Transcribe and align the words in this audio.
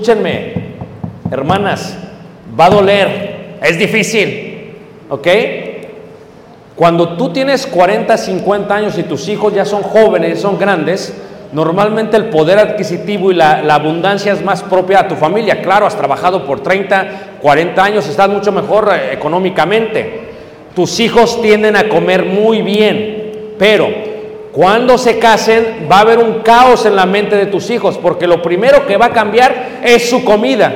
Escúchenme, 0.00 0.54
hermanas, 1.30 1.94
va 2.58 2.64
a 2.64 2.70
doler, 2.70 3.58
es 3.62 3.78
difícil, 3.78 4.72
¿ok? 5.10 5.28
Cuando 6.74 7.18
tú 7.18 7.34
tienes 7.34 7.66
40, 7.66 8.16
50 8.16 8.74
años 8.74 8.96
y 8.96 9.02
tus 9.02 9.28
hijos 9.28 9.52
ya 9.52 9.66
son 9.66 9.82
jóvenes, 9.82 10.40
son 10.40 10.58
grandes, 10.58 11.14
normalmente 11.52 12.16
el 12.16 12.30
poder 12.30 12.58
adquisitivo 12.58 13.30
y 13.30 13.34
la, 13.34 13.58
abundancia 13.74 14.32
es 14.32 14.42
más 14.42 14.62
propia 14.62 15.00
a 15.00 15.08
tu 15.08 15.16
familia. 15.16 15.60
Claro, 15.60 15.84
has 15.84 15.98
trabajado 15.98 16.46
por 16.46 16.62
30, 16.62 17.36
40 17.42 17.84
años, 17.84 18.08
estás 18.08 18.30
mucho 18.30 18.52
mejor 18.52 18.90
eh, 18.94 19.12
económicamente. 19.12 20.30
Tus 20.74 20.98
hijos 20.98 21.42
tienden 21.42 21.76
a 21.76 21.90
comer 21.90 22.24
muy 22.24 22.62
bien, 22.62 23.54
pero 23.58 23.99
cuando 24.52 24.98
se 24.98 25.18
casen 25.18 25.86
va 25.90 25.98
a 25.98 26.00
haber 26.00 26.18
un 26.18 26.40
caos 26.40 26.84
en 26.84 26.96
la 26.96 27.06
mente 27.06 27.36
de 27.36 27.46
tus 27.46 27.70
hijos, 27.70 27.98
porque 27.98 28.26
lo 28.26 28.42
primero 28.42 28.86
que 28.86 28.96
va 28.96 29.06
a 29.06 29.12
cambiar 29.12 29.80
es 29.82 30.10
su 30.10 30.24
comida. 30.24 30.72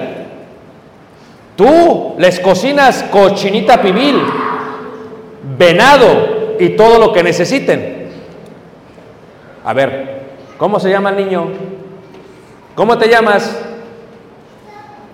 Tú 1.56 2.14
les 2.18 2.40
cocinas 2.40 3.04
cochinita 3.10 3.80
pibil, 3.80 4.20
venado 5.58 6.56
y 6.58 6.70
todo 6.70 6.98
lo 6.98 7.12
que 7.12 7.22
necesiten. 7.22 8.10
A 9.64 9.72
ver, 9.72 10.22
¿cómo 10.56 10.78
se 10.78 10.90
llama 10.90 11.10
el 11.10 11.16
niño? 11.16 11.48
¿Cómo 12.74 12.98
te 12.98 13.08
llamas? 13.08 13.56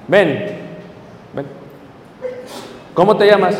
Ven, 0.08 0.58
ven. 1.32 1.46
¿Cómo 2.94 3.16
te 3.16 3.26
llamas? 3.26 3.56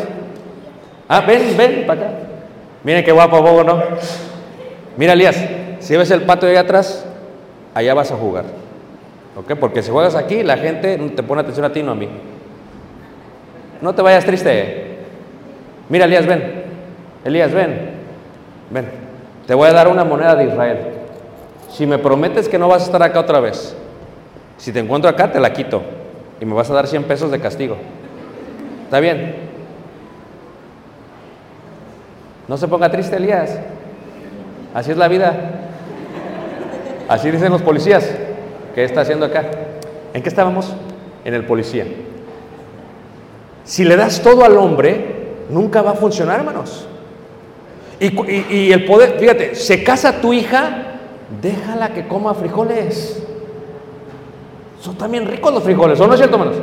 Ah, 1.09 1.21
ven, 1.21 1.57
ven 1.57 1.85
para 1.87 2.01
acá. 2.01 2.13
Miren 2.83 3.05
qué 3.05 3.13
guapo, 3.13 3.45
poco, 3.45 3.63
¿no? 3.63 3.83
Mira, 5.01 5.15
Elías, 5.15 5.43
si 5.79 5.97
ves 5.97 6.11
el 6.11 6.25
patio 6.25 6.47
de 6.47 6.59
allá 6.59 6.61
atrás, 6.61 7.07
allá 7.73 7.95
vas 7.95 8.13
a 8.13 8.17
jugar. 8.17 8.45
¿Ok? 9.35 9.55
Porque 9.59 9.83
si 9.83 9.91
juegas 9.91 10.15
aquí, 10.15 10.43
la 10.43 10.59
gente 10.59 10.99
te 10.99 11.23
pone 11.23 11.41
atención 11.41 11.65
a 11.65 11.73
ti, 11.73 11.83
no 11.83 11.93
a 11.93 11.95
mí. 11.95 12.07
No 13.81 13.95
te 13.95 14.03
vayas 14.03 14.27
triste. 14.27 14.99
Mira, 15.89 16.05
Elías, 16.05 16.27
ven. 16.27 16.65
Elías, 17.25 17.51
ven. 17.51 17.93
Ven. 18.69 18.91
Te 19.47 19.55
voy 19.55 19.71
a 19.71 19.73
dar 19.73 19.89
una 19.89 20.05
moneda 20.05 20.35
de 20.37 20.45
Israel. 20.45 20.79
Si 21.71 21.87
me 21.87 21.97
prometes 21.97 22.47
que 22.47 22.59
no 22.59 22.69
vas 22.69 22.83
a 22.83 22.85
estar 22.85 23.03
acá 23.03 23.21
otra 23.21 23.41
vez, 23.41 23.75
si 24.59 24.71
te 24.71 24.81
encuentro 24.81 25.09
acá, 25.09 25.33
te 25.33 25.41
la 25.41 25.51
quito. 25.55 25.81
Y 26.43 26.45
me 26.45 26.53
vas 26.53 26.69
a 26.69 26.75
dar 26.75 26.87
100 26.87 27.05
pesos 27.05 27.31
de 27.31 27.41
castigo. 27.41 27.79
¿Está 28.85 29.01
bien? 29.01 29.35
No 32.47 32.59
se 32.59 32.69
ponga 32.69 32.91
triste, 32.91 33.17
Elías. 33.17 33.59
Así 34.75 34.91
es 34.91 34.97
la 34.97 35.09
vida. 35.09 35.61
Así 37.09 37.31
dicen 37.31 37.51
los 37.51 37.63
policías. 37.63 38.09
¿Qué 38.75 38.85
está 38.85 39.01
haciendo 39.01 39.27
acá? 39.27 39.45
¿En 40.15 40.23
qué 40.23 40.29
estábamos? 40.29 40.73
En 41.25 41.35
el 41.35 41.45
policía. 41.45 41.87
Si 43.65 43.85
le 43.85 43.97
das 43.97 44.23
todo 44.23 44.45
al 44.45 44.57
hombre, 44.57 45.35
nunca 45.51 45.83
va 45.83 45.93
a 45.93 45.95
funcionar, 45.95 46.41
hermanos. 46.41 46.87
Y, 47.99 48.73
el 48.73 48.87
poder, 48.87 49.19
fíjate, 49.19 49.55
se 49.55 49.85
casa 49.85 50.21
tu 50.21 50.33
hija, 50.33 50.99
déjala 51.43 51.93
que 51.93 52.09
coma 52.09 52.33
frijoles. 52.33 53.23
Son 54.81 54.97
también 54.97 55.27
ricos 55.27 55.53
los 55.53 55.63
frijoles, 55.63 56.01
¿o 56.01 56.07
no 56.07 56.15
es 56.15 56.21
cierto, 56.21 56.37
hermanos? 56.37 56.61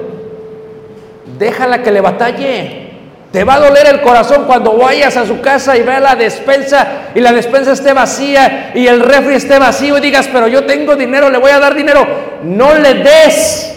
Déjala 1.37 1.83
que 1.83 1.91
le 1.91 2.01
batalle. 2.01 2.86
Te 3.31 3.43
va 3.43 3.55
a 3.55 3.59
doler 3.59 3.87
el 3.87 4.01
corazón 4.01 4.45
cuando 4.45 4.77
vayas 4.77 5.17
a 5.17 5.25
su 5.25 5.41
casa 5.41 5.75
y 5.75 5.83
vea 5.83 5.99
la 5.99 6.15
despensa 6.15 7.09
y 7.13 7.19
la 7.19 7.33
despensa 7.33 7.73
esté 7.73 7.91
vacía 7.91 8.71
y 8.73 8.87
el 8.87 9.01
refri 9.01 9.35
esté 9.35 9.59
vacío 9.59 9.97
y 9.97 10.01
digas, 10.01 10.29
pero 10.31 10.47
yo 10.47 10.65
tengo 10.65 10.95
dinero, 10.95 11.29
le 11.29 11.37
voy 11.37 11.51
a 11.51 11.59
dar 11.59 11.75
dinero. 11.75 12.07
No 12.43 12.73
le 12.73 12.93
des. 12.93 13.75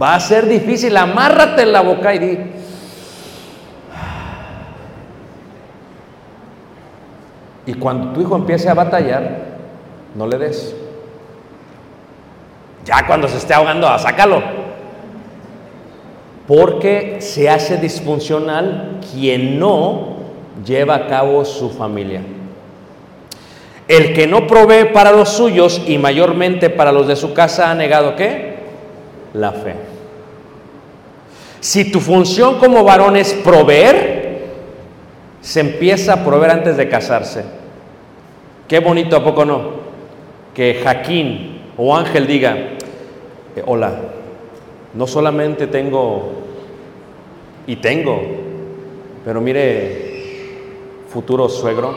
Va 0.00 0.14
a 0.14 0.20
ser 0.20 0.46
difícil, 0.46 0.96
amárrate 0.96 1.62
en 1.62 1.72
la 1.72 1.82
boca 1.82 2.14
y 2.14 2.18
di. 2.18 2.38
Y 7.66 7.74
cuando 7.74 8.12
tu 8.12 8.22
hijo 8.22 8.34
empiece 8.34 8.68
a 8.68 8.74
batallar, 8.74 9.22
no 10.14 10.26
le 10.26 10.38
des. 10.38 10.74
Ya 12.84 13.06
cuando 13.06 13.28
se 13.28 13.36
esté 13.36 13.54
ahogando, 13.54 13.96
sácalo. 13.98 14.61
Porque 16.52 17.22
se 17.22 17.48
hace 17.48 17.78
disfuncional 17.78 19.00
quien 19.10 19.58
no 19.58 20.16
lleva 20.66 20.96
a 20.96 21.06
cabo 21.06 21.46
su 21.46 21.70
familia. 21.70 22.20
El 23.88 24.12
que 24.12 24.26
no 24.26 24.46
provee 24.46 24.92
para 24.92 25.12
los 25.12 25.30
suyos 25.30 25.80
y 25.86 25.96
mayormente 25.96 26.68
para 26.68 26.92
los 26.92 27.08
de 27.08 27.16
su 27.16 27.32
casa 27.32 27.70
ha 27.70 27.74
negado 27.74 28.16
qué? 28.16 28.56
La 29.32 29.52
fe. 29.52 29.76
Si 31.60 31.90
tu 31.90 32.00
función 32.00 32.58
como 32.58 32.84
varón 32.84 33.16
es 33.16 33.32
proveer, 33.32 34.42
se 35.40 35.60
empieza 35.60 36.12
a 36.12 36.22
proveer 36.22 36.50
antes 36.50 36.76
de 36.76 36.86
casarse. 36.86 37.44
Qué 38.68 38.78
bonito, 38.80 39.16
¿a 39.16 39.24
poco 39.24 39.46
no? 39.46 39.70
Que 40.52 40.82
Jaquín 40.84 41.62
o 41.78 41.96
Ángel 41.96 42.26
diga, 42.26 42.54
eh, 43.56 43.62
hola, 43.64 43.92
no 44.94 45.06
solamente 45.06 45.66
tengo, 45.66 46.41
y 47.66 47.76
tengo, 47.76 48.20
pero 49.24 49.40
mire, 49.40 50.12
futuro 51.08 51.48
suegro, 51.48 51.94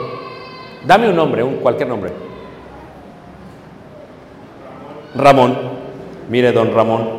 dame 0.85 1.09
un 1.09 1.15
nombre, 1.15 1.43
un 1.43 1.57
cualquier 1.57 1.89
nombre. 1.89 2.11
Ramón, 5.15 5.57
mire 6.29 6.51
don 6.51 6.73
Ramón. 6.73 7.09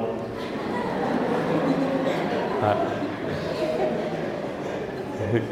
Ah. 2.63 2.75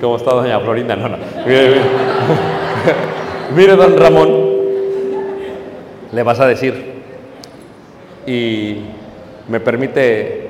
¿Cómo 0.00 0.16
está 0.16 0.34
doña 0.34 0.60
Florinda? 0.60 0.94
No, 0.96 1.08
no. 1.08 1.16
Mire, 1.46 1.68
mire. 1.68 1.80
Mire, 3.54 3.76
don 3.76 3.96
Ramón, 3.96 4.30
le 6.12 6.22
vas 6.22 6.40
a 6.40 6.46
decir, 6.46 7.02
y 8.26 8.78
me 9.48 9.60
permite, 9.60 10.43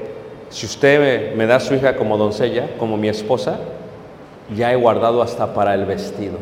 si 0.55 0.67
usted 0.67 1.35
me, 1.35 1.47
da 1.47 1.59
su 1.59 1.75
hija 1.75 1.97
como 1.97 2.17
doncella, 2.17 2.77
como 2.79 2.97
mi 2.97 3.09
esposa, 3.09 3.59
ya 4.55 4.73
he 4.73 4.77
guardado 4.77 5.21
hasta 5.21 5.53
para 5.53 5.75
el 5.75 5.85
vestido. 5.85 6.39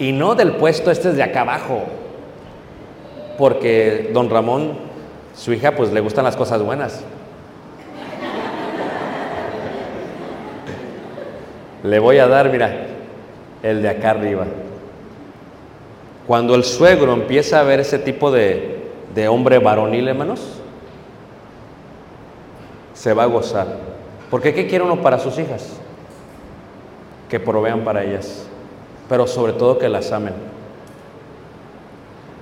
Y 0.00 0.10
no 0.10 0.34
del 0.34 0.56
puesto 0.56 0.90
este 0.90 1.10
es 1.10 1.16
de 1.16 1.22
acá 1.22 1.42
abajo, 1.42 1.84
porque 3.38 4.10
don 4.12 4.28
Ramón, 4.28 4.78
su 5.36 5.52
hija, 5.52 5.76
pues 5.76 5.92
le 5.92 6.00
gustan 6.00 6.24
las 6.24 6.34
cosas 6.34 6.60
buenas. 6.60 7.04
Le 11.84 12.00
voy 12.00 12.18
a 12.18 12.26
dar, 12.26 12.50
mira, 12.50 12.88
el 13.62 13.80
de 13.80 13.90
acá 13.90 14.10
arriba. 14.10 14.44
Cuando 16.26 16.56
el 16.56 16.64
suegro 16.64 17.12
empieza 17.12 17.60
a 17.60 17.62
ver 17.62 17.78
ese 17.78 18.00
tipo 18.00 18.32
de, 18.32 18.90
de 19.14 19.28
hombre 19.28 19.60
varonil, 19.60 20.08
hermanos, 20.08 20.57
se 22.98 23.14
va 23.14 23.22
a 23.22 23.26
gozar. 23.26 23.66
Porque 24.28 24.52
¿qué 24.52 24.66
quiere 24.66 24.84
uno 24.84 25.00
para 25.00 25.18
sus 25.20 25.38
hijas? 25.38 25.68
Que 27.28 27.38
provean 27.38 27.84
para 27.84 28.02
ellas, 28.02 28.46
pero 29.08 29.26
sobre 29.26 29.52
todo 29.52 29.78
que 29.78 29.88
las 29.88 30.10
amen. 30.10 30.34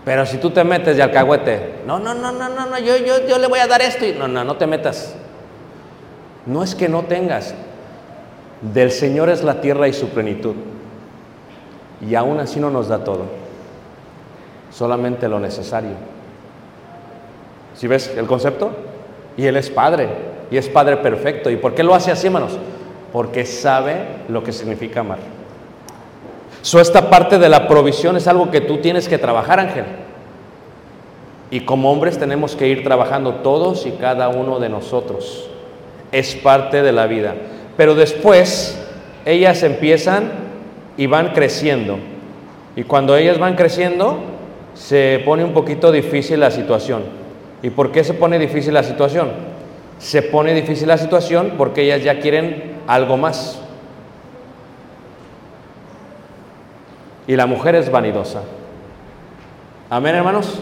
Pero 0.05 0.25
si 0.25 0.39
tú 0.39 0.51
te 0.51 0.65
metes 0.65 0.97
de 0.97 1.03
alcahuete, 1.03 1.81
no, 1.87 1.99
no, 1.99 2.15
no, 2.15 2.33
no, 2.33 2.49
no, 2.49 2.67
no 2.67 2.79
yo, 2.79 2.97
yo, 2.97 3.27
yo 3.27 3.39
le 3.39 3.49
voy 3.49 3.59
a 3.59 3.67
dar 3.67 3.83
esto 3.83 4.07
y 4.07 4.13
no, 4.13 4.29
no, 4.29 4.45
no 4.45 4.57
te 4.57 4.67
metas. 4.67 5.15
No 6.47 6.63
es 6.63 6.75
que 6.75 6.89
no 6.89 7.03
tengas, 7.03 7.55
del 8.63 8.93
Señor 8.93 9.29
es 9.29 9.43
la 9.43 9.61
tierra 9.61 9.89
y 9.89 9.93
su 9.93 10.09
plenitud. 10.09 10.55
Y 12.01 12.15
aún 12.15 12.39
así 12.41 12.61
no 12.61 12.71
nos 12.71 12.89
da 12.89 13.05
todo, 13.05 13.25
solamente 14.71 15.29
lo 15.29 15.39
necesario. 15.39 15.97
¿Sí 17.75 17.87
ves 17.89 18.15
el 18.17 18.27
concepto? 18.27 18.71
Y 19.37 19.47
Él 19.47 19.57
es 19.57 19.69
Padre, 19.69 20.09
y 20.51 20.57
es 20.57 20.69
Padre 20.69 20.99
perfecto. 20.99 21.51
¿Y 21.51 21.57
por 21.57 21.75
qué 21.75 21.83
lo 21.83 21.95
hace 21.95 22.11
así, 22.11 22.27
hermanos? 22.27 22.59
Porque 23.13 23.45
sabe 23.45 23.97
lo 24.29 24.43
que 24.43 24.53
significa 24.53 25.01
amar. 25.01 25.19
So, 26.63 26.81
esta 26.81 27.09
parte 27.11 27.39
de 27.39 27.49
la 27.49 27.69
provisión 27.69 28.17
es 28.17 28.27
algo 28.27 28.51
que 28.51 28.61
tú 28.61 28.79
tienes 28.79 29.09
que 29.09 29.19
trabajar, 29.19 29.61
Ángel. 29.61 29.85
Y 31.51 31.61
como 31.61 31.93
hombres 31.93 32.19
tenemos 32.19 32.57
que 32.57 32.67
ir 32.67 32.83
trabajando 32.83 33.37
todos 33.37 33.87
y 33.87 33.93
cada 33.93 34.29
uno 34.29 34.59
de 34.59 34.69
nosotros. 34.69 35.49
Es 36.11 36.35
parte 36.35 36.83
de 36.83 36.93
la 36.93 37.07
vida. 37.07 37.35
Pero 37.77 37.95
después 37.95 38.81
ellas 39.25 39.63
empiezan 39.63 40.33
y 40.97 41.07
van 41.07 41.33
creciendo. 41.33 41.99
Y 42.75 42.83
cuando 42.83 43.17
ellas 43.17 43.39
van 43.39 43.55
creciendo, 43.55 44.19
se 44.75 45.23
pone 45.25 45.45
un 45.45 45.53
poquito 45.53 45.93
difícil 45.93 46.41
la 46.41 46.51
situación. 46.51 47.03
¿Y 47.63 47.71
por 47.71 47.93
qué 47.93 48.05
se 48.05 48.15
pone 48.15 48.39
difícil 48.39 48.75
la 48.75 48.83
situación? 48.83 49.31
Se 49.99 50.23
pone 50.23 50.55
difícil 50.55 50.89
la 50.89 50.99
situación 50.99 51.55
porque 51.57 51.83
ellas 51.83 52.03
ya 52.03 52.21
quieren 52.21 52.77
algo 52.87 53.17
más. 53.17 53.61
Y 57.27 57.35
la 57.35 57.47
mujer 57.47 57.75
es 57.75 57.91
vanidosa. 57.91 58.43
Amén, 59.91 60.15
hermanos. 60.15 60.61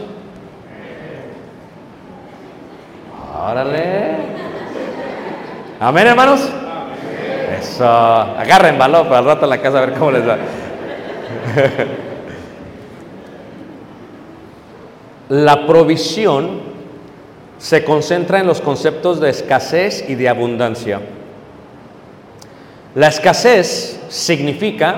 Órale. 3.36 4.16
Amén, 5.80 6.06
hermanos. 6.06 6.48
Eso. 7.58 7.86
Agarren 7.86 8.78
valor 8.78 9.06
para 9.08 9.18
el 9.20 9.26
rato 9.26 9.44
en 9.44 9.50
la 9.50 9.60
casa 9.60 9.78
a 9.78 9.86
ver 9.86 9.94
cómo 9.94 10.10
les 10.10 10.26
va. 10.26 10.36
La 15.28 15.66
provisión 15.66 16.60
se 17.64 17.82
concentra 17.82 18.40
en 18.40 18.46
los 18.46 18.60
conceptos 18.60 19.20
de 19.20 19.30
escasez 19.30 20.04
y 20.06 20.16
de 20.16 20.28
abundancia. 20.28 21.00
La 22.94 23.08
escasez 23.08 23.98
significa 24.10 24.96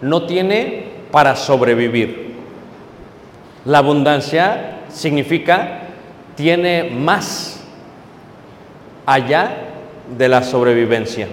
no 0.00 0.24
tiene 0.24 0.86
para 1.10 1.36
sobrevivir. 1.36 2.34
La 3.66 3.76
abundancia 3.76 4.78
significa 4.88 5.80
tiene 6.34 6.84
más 6.84 7.60
allá 9.04 9.52
de 10.16 10.28
la 10.30 10.42
sobrevivencia. 10.44 11.28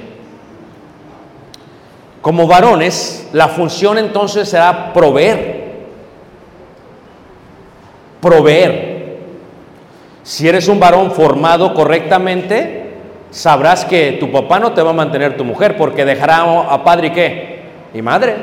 Como 2.22 2.48
varones, 2.48 3.30
la 3.32 3.48
función 3.48 3.98
entonces 3.98 4.50
será 4.50 4.92
proveer. 4.92 5.88
Proveer. 8.20 8.89
Si 10.24 10.48
eres 10.48 10.68
un 10.68 10.80
varón 10.80 11.12
formado 11.12 11.74
correctamente, 11.74 12.94
sabrás 13.32 13.86
que 13.86 14.14
tu 14.14 14.32
papá 14.32 14.60
no 14.60 14.74
te 14.74 14.82
va 14.82 14.92
a 14.92 14.94
mantener 14.94 15.38
tu 15.38 15.44
mujer 15.44 15.78
porque 15.78 16.06
dejará 16.06 16.42
a 16.42 16.84
padre 16.84 17.08
y 17.08 17.12
qué? 17.12 17.60
Y 17.94 18.02
madre. 18.02 18.36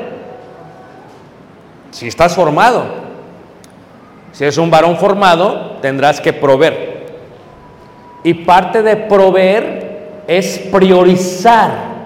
Si 1.91 2.07
estás 2.07 2.35
formado. 2.35 2.85
Si 4.31 4.43
eres 4.43 4.57
un 4.57 4.69
varón 4.69 4.97
formado, 4.97 5.77
tendrás 5.81 6.21
que 6.21 6.33
proveer. 6.33 7.07
Y 8.23 8.33
parte 8.33 8.83
de 8.83 8.97
proveer 8.97 10.23
es 10.27 10.59
priorizar 10.71 11.97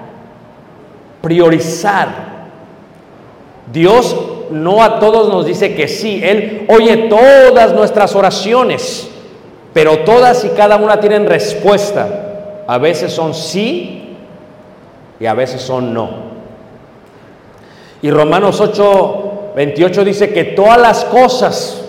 priorizar. 1.22 2.32
Dios 3.72 4.16
no 4.50 4.84
a 4.84 5.00
todos 5.00 5.30
nos 5.30 5.46
dice 5.46 5.76
que 5.76 5.88
sí, 5.88 6.20
Él 6.22 6.66
oye 6.68 6.98
todas 7.10 7.74
nuestras 7.74 8.14
oraciones, 8.16 9.10
pero 9.74 10.00
todas 10.00 10.44
y 10.44 10.50
cada 10.50 10.78
una 10.78 11.00
tienen 11.00 11.26
respuesta. 11.26 12.64
A 12.68 12.78
veces 12.78 13.14
son 13.14 13.34
sí 13.34 14.16
y 15.20 15.26
a 15.26 15.34
veces 15.34 15.62
son 15.62 15.94
no. 15.94 16.10
Y 18.02 18.10
Romanos 18.10 18.60
8, 18.60 19.54
28 19.56 20.04
dice 20.04 20.34
que 20.34 20.44
todas 20.44 20.80
las 20.80 21.06
cosas 21.06 21.86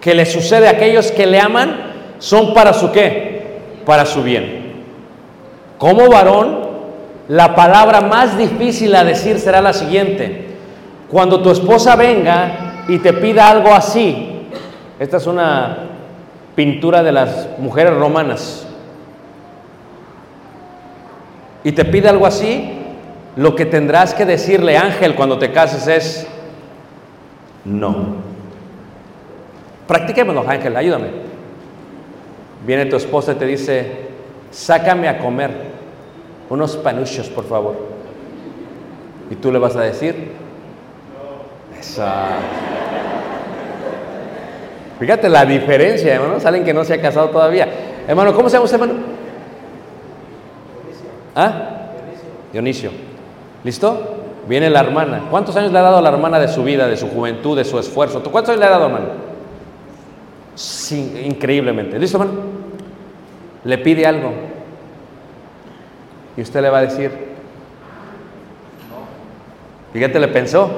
que 0.00 0.14
le 0.14 0.26
sucede 0.26 0.68
a 0.68 0.72
aquellos 0.72 1.10
que 1.12 1.26
le 1.26 1.40
aman 1.40 1.92
son 2.18 2.52
para 2.54 2.72
su 2.72 2.92
qué? 2.92 3.60
Para 3.84 4.06
su 4.06 4.22
bien. 4.22 4.84
Como 5.78 6.08
varón, 6.08 6.66
la 7.28 7.54
palabra 7.54 8.00
más 8.00 8.36
difícil 8.36 8.94
a 8.94 9.04
decir 9.04 9.38
será 9.38 9.60
la 9.60 9.72
siguiente. 9.72 10.46
Cuando 11.10 11.40
tu 11.40 11.50
esposa 11.50 11.96
venga 11.96 12.84
y 12.88 12.98
te 12.98 13.12
pida 13.12 13.48
algo 13.50 13.72
así, 13.72 14.46
esta 14.98 15.18
es 15.18 15.26
una 15.26 15.85
pintura 16.56 17.04
de 17.04 17.12
las 17.12 17.48
mujeres 17.58 17.94
romanas, 17.94 18.66
y 21.62 21.72
te 21.72 21.84
pide 21.84 22.08
algo 22.08 22.26
así, 22.26 22.72
lo 23.34 23.54
que 23.54 23.66
tendrás 23.66 24.14
que 24.14 24.24
decirle, 24.24 24.76
Ángel, 24.76 25.14
cuando 25.16 25.36
te 25.36 25.50
cases 25.50 25.88
es, 25.88 26.26
no. 27.64 28.14
Practiquémoslo, 29.88 30.48
Ángel, 30.48 30.76
ayúdame. 30.76 31.08
Viene 32.64 32.86
tu 32.86 32.94
esposa 32.94 33.32
y 33.32 33.34
te 33.34 33.46
dice, 33.46 34.06
sácame 34.52 35.08
a 35.08 35.18
comer 35.18 35.50
unos 36.48 36.76
panuchos, 36.76 37.28
por 37.28 37.44
favor. 37.44 37.76
Y 39.30 39.34
tú 39.34 39.50
le 39.50 39.58
vas 39.58 39.74
a 39.74 39.80
decir, 39.80 40.32
esa. 41.78 42.28
Fíjate 44.98 45.28
la 45.28 45.44
diferencia, 45.44 46.14
hermano. 46.14 46.38
Alguien 46.44 46.64
que 46.64 46.74
no 46.74 46.84
se 46.84 46.94
ha 46.94 47.00
casado 47.00 47.28
todavía. 47.30 47.68
Hermano, 48.08 48.34
¿cómo 48.34 48.48
se 48.48 48.54
llama 48.54 48.64
usted, 48.64 48.80
hermano? 48.80 49.00
¿Ah? 51.34 51.52
Dionisio. 52.52 52.90
¿Listo? 53.62 54.16
Viene 54.48 54.70
la 54.70 54.80
hermana. 54.80 55.24
¿Cuántos 55.30 55.56
años 55.56 55.72
le 55.72 55.78
ha 55.78 55.82
dado 55.82 55.98
a 55.98 56.00
la 56.00 56.08
hermana 56.08 56.38
de 56.38 56.48
su 56.48 56.62
vida, 56.62 56.86
de 56.88 56.96
su 56.96 57.08
juventud, 57.08 57.56
de 57.56 57.64
su 57.64 57.78
esfuerzo? 57.78 58.20
¿Tú 58.22 58.30
cuántos 58.30 58.50
años 58.50 58.60
le 58.60 58.66
ha 58.66 58.70
dado, 58.70 58.86
hermano? 58.86 59.06
Sí, 60.54 61.20
increíblemente. 61.24 61.98
¿Listo, 61.98 62.18
hermano? 62.18 62.40
Le 63.64 63.78
pide 63.78 64.06
algo. 64.06 64.32
Y 66.36 66.42
usted 66.42 66.62
le 66.62 66.70
va 66.70 66.78
a 66.78 66.82
decir, 66.82 67.10
fíjate, 69.92 70.20
le 70.20 70.28
pensó. 70.28 70.70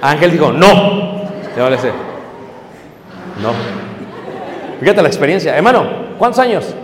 Ángel 0.00 0.32
dijo, 0.32 0.50
no. 0.50 1.20
Le 1.54 1.60
va 1.60 1.68
a 1.68 1.70
decir, 1.70 1.92
no. 3.42 3.52
Fíjate 4.80 5.02
la 5.02 5.08
experiencia. 5.08 5.56
Hermano, 5.56 5.84
¿cuántos 6.18 6.38
años? 6.40 6.74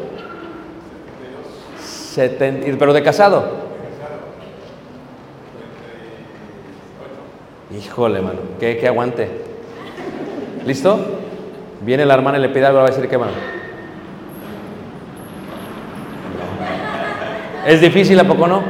Seten- 2.14 2.76
pero 2.78 2.92
de 2.92 3.02
casado. 3.02 3.66
Híjole, 7.76 8.18
hermano, 8.18 8.38
que, 8.60 8.78
que 8.78 8.86
aguante. 8.88 9.28
¿Listo? 10.64 10.98
Viene 11.82 12.06
la 12.06 12.14
hermana 12.14 12.38
y 12.38 12.42
le 12.42 12.48
pide 12.48 12.66
algo, 12.66 12.78
va 12.78 12.84
a 12.86 12.90
decir 12.90 13.08
qué 13.08 13.18
mano. 13.18 13.32
Es 17.66 17.80
difícil, 17.80 18.18
¿a 18.20 18.24
poco 18.24 18.46
no? 18.46 18.62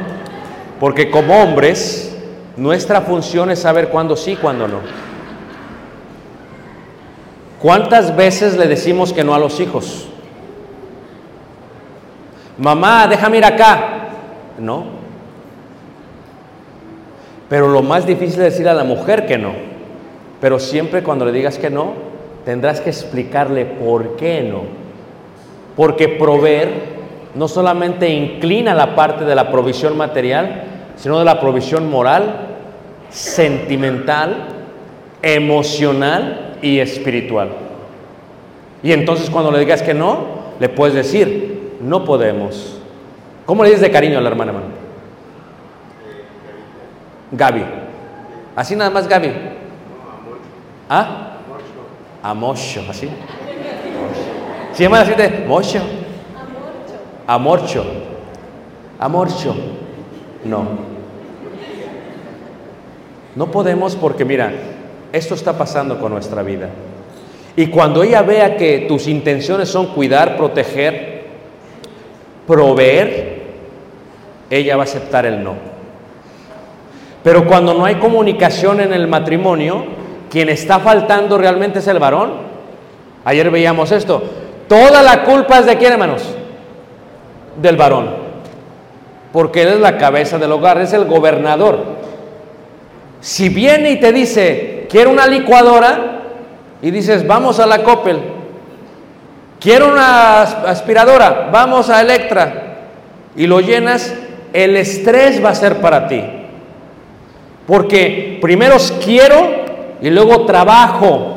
Porque 0.79 1.09
como 1.11 1.41
hombres, 1.41 2.15
nuestra 2.55 3.01
función 3.01 3.51
es 3.51 3.59
saber 3.59 3.89
cuándo 3.89 4.15
sí, 4.15 4.35
cuándo 4.35 4.67
no. 4.67 5.06
¿Cuántas 7.61 8.15
veces 8.15 8.55
le 8.55 8.67
decimos 8.67 9.13
que 9.13 9.23
no 9.23 9.33
a 9.33 9.39
los 9.39 9.59
hijos? 9.59 10.07
Mamá, 12.57 13.07
déjame 13.07 13.37
ir 13.37 13.45
acá. 13.45 14.09
No. 14.59 14.85
Pero 17.49 17.67
lo 17.69 17.81
más 17.81 18.05
difícil 18.05 18.41
es 18.41 18.53
decir 18.53 18.67
a 18.67 18.73
la 18.73 18.83
mujer 18.83 19.25
que 19.25 19.37
no. 19.37 19.53
Pero 20.39 20.59
siempre 20.59 21.01
cuando 21.01 21.25
le 21.25 21.31
digas 21.31 21.57
que 21.57 21.71
no, 21.71 21.93
tendrás 22.45 22.79
que 22.79 22.91
explicarle 22.91 23.65
por 23.65 24.17
qué 24.17 24.43
no. 24.43 24.61
Porque 25.75 26.07
proveer 26.07 26.97
no 27.33 27.47
solamente 27.47 28.09
inclina 28.09 28.75
la 28.75 28.95
parte 28.95 29.23
de 29.25 29.33
la 29.33 29.51
provisión 29.51 29.97
material, 29.97 30.63
sino 30.95 31.17
de 31.17 31.25
la 31.25 31.39
provisión 31.39 31.89
moral, 31.89 32.49
sentimental, 33.09 34.47
emocional 35.23 36.46
y 36.61 36.79
espiritual. 36.79 37.49
Y 38.83 38.91
entonces 38.91 39.29
cuando 39.29 39.51
le 39.51 39.59
digas 39.59 39.81
que 39.81 39.93
no, 39.93 40.37
le 40.59 40.69
puedes 40.69 40.95
decir, 40.95 41.77
no 41.81 42.05
podemos. 42.05 42.79
¿Cómo 43.45 43.63
le 43.63 43.69
dices 43.69 43.81
de 43.81 43.91
cariño 43.91 44.17
a 44.17 44.21
la 44.21 44.29
hermana, 44.29 44.51
hermano? 44.51 44.73
Gaby. 47.31 47.63
Así 48.55 48.75
nada 48.75 48.89
más 48.89 49.07
Gaby. 49.07 49.31
¿Ah? 50.89 51.37
Amorcho, 52.23 52.83
así. 52.89 53.09
Se 54.73 54.83
llama 54.83 55.01
así 55.01 55.13
de 55.13 55.45
mocho. 55.47 55.79
Amorcho. 57.25 57.85
Amorcho. 58.99 59.55
No. 60.43 60.65
No 63.35 63.51
podemos 63.51 63.95
porque 63.95 64.25
mira, 64.25 64.51
esto 65.11 65.35
está 65.35 65.57
pasando 65.57 65.99
con 65.99 66.11
nuestra 66.11 66.43
vida. 66.43 66.69
Y 67.55 67.67
cuando 67.67 68.03
ella 68.03 68.21
vea 68.21 68.55
que 68.55 68.85
tus 68.87 69.07
intenciones 69.07 69.69
son 69.69 69.87
cuidar, 69.87 70.37
proteger, 70.37 71.25
proveer, 72.45 73.41
ella 74.49 74.75
va 74.75 74.83
a 74.83 74.85
aceptar 74.85 75.25
el 75.25 75.43
no. 75.43 75.55
Pero 77.23 77.45
cuando 77.45 77.73
no 77.73 77.83
hay 77.83 77.95
comunicación 77.95 78.79
en 78.79 78.93
el 78.93 79.07
matrimonio, 79.07 79.85
quien 80.29 80.49
está 80.49 80.79
faltando 80.79 81.37
realmente 81.37 81.79
es 81.79 81.87
el 81.87 81.99
varón. 81.99 82.33
Ayer 83.25 83.49
veíamos 83.49 83.91
esto. 83.91 84.23
Toda 84.67 85.01
la 85.01 85.23
culpa 85.23 85.59
es 85.59 85.65
de 85.65 85.77
quién, 85.77 85.93
hermanos? 85.93 86.23
Del 87.61 87.75
varón. 87.75 88.09
Porque 89.33 89.63
él 89.63 89.69
es 89.69 89.79
la 89.79 89.97
cabeza 89.97 90.37
del 90.37 90.51
hogar, 90.51 90.79
es 90.79 90.93
el 90.93 91.05
gobernador. 91.05 91.97
Si 93.19 93.49
viene 93.49 93.91
y 93.91 93.99
te 93.99 94.13
dice, 94.13 94.76
quiero 94.89 95.09
una 95.09 95.27
licuadora, 95.27 96.21
y 96.81 96.91
dices, 96.91 97.25
vamos 97.25 97.59
a 97.59 97.65
la 97.65 97.83
Coppel, 97.83 98.19
quiero 99.59 99.91
una 99.91 100.41
aspiradora, 100.41 101.49
vamos 101.51 101.89
a 101.89 102.01
Electra, 102.01 102.75
y 103.35 103.47
lo 103.47 103.59
llenas, 103.59 104.13
el 104.53 104.77
estrés 104.77 105.43
va 105.43 105.49
a 105.49 105.55
ser 105.55 105.77
para 105.77 106.07
ti. 106.07 106.23
Porque 107.67 108.39
primero 108.41 108.77
quiero 109.03 109.49
y 110.01 110.09
luego 110.09 110.45
trabajo. 110.45 111.35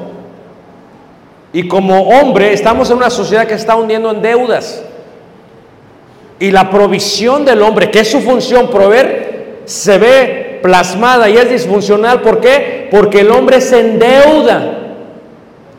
Y 1.52 1.66
como 1.66 2.08
hombre 2.08 2.52
estamos 2.52 2.88
en 2.90 2.98
una 2.98 3.10
sociedad 3.10 3.46
que 3.46 3.54
está 3.54 3.74
hundiendo 3.74 4.10
en 4.12 4.22
deudas. 4.22 4.84
Y 6.38 6.52
la 6.52 6.70
provisión 6.70 7.44
del 7.44 7.60
hombre, 7.60 7.90
que 7.90 8.00
es 8.00 8.10
su 8.10 8.20
función 8.20 8.70
proveer, 8.70 9.62
se 9.64 9.98
ve 9.98 10.60
plasmada 10.62 11.28
y 11.28 11.36
es 11.36 11.50
disfuncional. 11.50 12.22
¿Por 12.22 12.40
qué? 12.40 12.79
Porque 12.90 13.20
el 13.20 13.30
hombre 13.30 13.60
se 13.60 13.80
endeuda. 13.80 14.76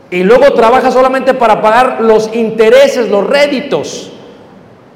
Y 0.10 0.24
luego 0.24 0.54
trabaja 0.54 0.92
solamente 0.92 1.34
para 1.34 1.62
pagar 1.62 2.02
los 2.02 2.34
intereses, 2.36 3.10
los 3.10 3.26
réditos. 3.26 4.12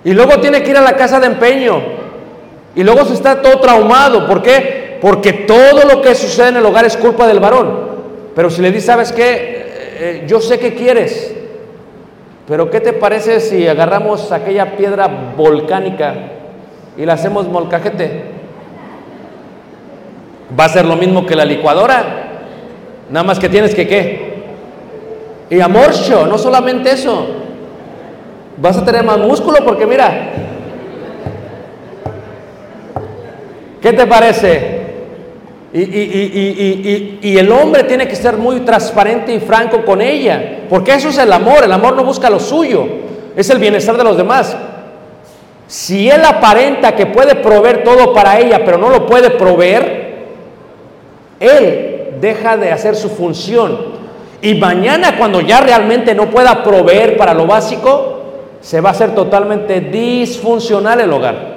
Y 0.04 0.14
luego 0.14 0.40
tiene 0.40 0.62
que 0.62 0.72
ir 0.72 0.78
a 0.78 0.82
la 0.82 0.96
casa 0.96 1.20
de 1.20 1.28
empeño. 1.28 1.82
Y 2.76 2.84
luego 2.84 3.06
se 3.06 3.14
está 3.14 3.42
todo 3.42 3.60
traumado. 3.60 4.28
¿Por 4.28 4.42
qué? 4.42 4.98
Porque 5.02 5.32
todo 5.34 5.86
lo 5.86 6.02
que 6.02 6.16
sucede 6.16 6.50
en 6.50 6.58
el 6.58 6.66
hogar 6.66 6.86
es 6.86 6.98
culpa 6.98 7.28
del 7.28 7.40
varón. 7.40 7.96
Pero 8.36 8.50
si 8.50 8.62
le 8.62 8.70
dices, 8.70 8.86
¿sabes 8.86 9.12
qué? 9.14 9.24
Eh, 9.24 9.98
eh, 9.98 10.24
yo 10.28 10.42
sé 10.42 10.60
que 10.60 10.76
quieres. 10.76 11.34
Pero 12.48 12.70
¿qué 12.70 12.80
te 12.80 12.94
parece 12.94 13.40
si 13.40 13.68
agarramos 13.68 14.32
aquella 14.32 14.76
piedra 14.76 15.08
volcánica 15.36 16.14
y 16.98 17.06
la 17.06 17.14
hacemos 17.14 17.48
molcajete? 17.48 18.35
Va 20.58 20.66
a 20.66 20.70
ser 20.70 20.86
lo 20.86 20.96
mismo 20.96 21.26
que 21.26 21.36
la 21.36 21.46
licuadora. 21.46 22.04
Nada 23.10 23.24
más 23.24 23.40
que 23.40 23.50
tienes 23.50 23.74
que 23.74 23.88
qué. 23.88 24.36
Y 25.50 25.60
amorcho, 25.60 26.26
no 26.26 26.38
solamente 26.38 26.92
eso. 26.92 27.28
Vas 28.58 28.78
a 28.78 28.86
tener 28.86 29.04
más 29.04 29.18
músculo 29.18 29.60
porque 29.64 29.86
mira. 29.86 30.32
¿Qué 33.82 33.94
te 33.94 34.08
parece? 34.08 34.76
Y, 35.74 35.82
y, 35.82 35.84
y, 35.84 37.20
y, 37.22 37.38
el 37.38 37.52
hombre 37.52 37.84
tiene 37.84 38.08
que 38.08 38.16
ser 38.16 38.38
muy 38.38 38.62
transparente 38.62 39.34
y 39.34 39.42
franco 39.42 39.84
con 39.84 40.02
ella, 40.02 40.60
porque 40.70 40.94
eso 40.94 41.10
es 41.10 41.18
el 41.18 41.32
amor, 41.34 41.66
el 41.66 41.72
amor 41.74 41.98
no 41.98 42.06
busca 42.06 42.30
lo 42.30 42.40
suyo, 42.40 42.88
es 43.36 43.50
el 43.50 43.60
bienestar 43.60 43.98
de 43.98 44.06
los 44.06 44.16
demás. 44.16 44.56
Si 45.68 46.10
él 46.10 46.24
aparenta 46.24 46.96
que 46.96 47.08
puede 47.08 47.36
proveer 47.36 47.84
todo 47.84 48.14
para 48.14 48.40
ella, 48.40 48.64
pero 48.64 48.78
no 48.78 48.90
lo 48.90 49.06
puede 49.06 49.32
proveer, 49.32 50.05
él 51.40 52.16
deja 52.22 52.58
de 52.58 52.72
hacer 52.72 52.96
su 52.96 53.10
función. 53.10 53.96
Y 54.42 54.56
mañana 54.56 55.18
cuando 55.18 55.42
ya 55.42 55.62
realmente 55.62 56.14
no 56.14 56.30
pueda 56.30 56.64
proveer 56.64 57.18
para 57.18 57.34
lo 57.34 57.48
básico, 57.48 58.16
se 58.62 58.82
va 58.82 58.90
a 58.90 58.92
hacer 58.94 59.14
totalmente 59.14 59.80
disfuncional 59.80 61.00
el 61.02 61.12
hogar. 61.12 61.56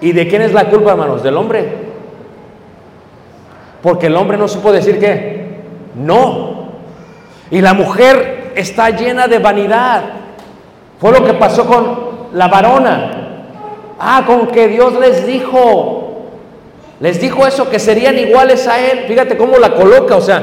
¿Y 0.00 0.12
de 0.12 0.26
quién 0.28 0.42
es 0.42 0.52
la 0.52 0.68
culpa, 0.68 0.92
hermanos? 0.92 1.22
Del 1.22 1.36
hombre. 1.36 1.64
Porque 3.82 4.06
el 4.06 4.16
hombre 4.16 4.36
no 4.36 4.48
supo 4.48 4.72
decir 4.72 4.98
qué. 4.98 5.60
No. 5.94 6.68
Y 7.50 7.60
la 7.60 7.74
mujer 7.74 8.52
está 8.56 8.90
llena 8.90 9.28
de 9.28 9.38
vanidad. 9.38 10.02
Fue 11.00 11.12
lo 11.12 11.24
que 11.24 11.34
pasó 11.34 11.66
con 11.66 11.98
la 12.32 12.48
varona. 12.48 13.44
Ah, 13.98 14.24
con 14.26 14.48
que 14.48 14.68
Dios 14.68 14.94
les 14.98 15.26
dijo. 15.26 16.01
Les 17.02 17.20
dijo 17.20 17.44
eso, 17.44 17.68
que 17.68 17.80
serían 17.80 18.16
iguales 18.16 18.68
a 18.68 18.78
él. 18.78 19.00
Fíjate 19.08 19.36
cómo 19.36 19.58
la 19.58 19.74
coloca, 19.74 20.14
o 20.14 20.20
sea. 20.20 20.40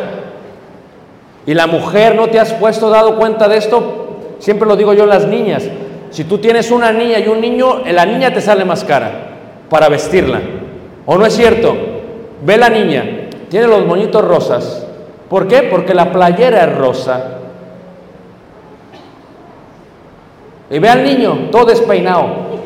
Y 1.46 1.54
la 1.54 1.68
mujer, 1.68 2.16
¿no 2.16 2.28
te 2.28 2.38
has 2.38 2.52
puesto 2.52 2.90
dado 2.90 3.16
cuenta 3.16 3.48
de 3.48 3.56
esto? 3.56 4.18
Siempre 4.40 4.68
lo 4.68 4.76
digo 4.76 4.94
yo 4.94 5.04
a 5.04 5.08
las 5.08 5.26
niñas. 5.26 5.64
Si 6.12 6.26
tú 6.26 6.40
tienes 6.40 6.70
una 6.70 6.92
niña 6.92 7.18
y 7.20 7.30
un 7.30 7.40
niño, 7.40 7.82
la 7.86 8.06
niña 8.06 8.34
te 8.34 8.42
sale 8.42 8.66
más 8.66 8.84
cara 8.84 9.10
para 9.70 9.88
vestirla. 9.88 10.42
¿O 11.06 11.18
no 11.18 11.26
es 11.26 11.34
cierto? 11.34 11.78
Ve 12.44 12.58
la 12.58 12.68
niña, 12.68 13.30
tiene 13.50 13.68
los 13.68 13.86
moñitos 13.86 14.22
rosas. 14.22 14.86
¿Por 15.30 15.48
qué? 15.48 15.64
Porque 15.64 15.94
la 15.94 16.12
playera 16.12 16.66
es 16.66 16.78
rosa. 16.78 17.24
Y 20.70 20.78
ve 20.78 20.90
al 20.90 21.04
niño, 21.06 21.48
todo 21.52 21.66
despeinado. 21.66 22.59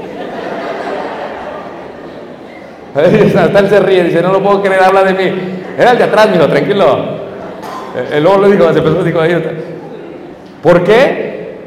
Hasta 3.38 3.60
él 3.60 3.70
se 3.70 3.80
ríe, 3.80 4.04
dice, 4.04 4.22
no 4.22 4.32
lo 4.32 4.44
puedo 4.44 4.62
creer, 4.62 4.84
habla 4.84 5.04
de 5.04 5.14
mí. 5.14 5.40
Era 5.78 5.92
el 5.92 5.98
de 5.98 6.04
atrás, 6.04 6.30
mijo, 6.30 6.48
tranquilo. 6.48 7.24
El 8.12 8.24
luego 8.24 8.40
lo 8.40 8.50
dijo, 8.50 8.72
se 8.72 8.80
empezó, 8.80 9.04
dijo, 9.04 9.20
ahí 9.20 9.36
¿Por 10.62 10.84
qué? 10.84 11.58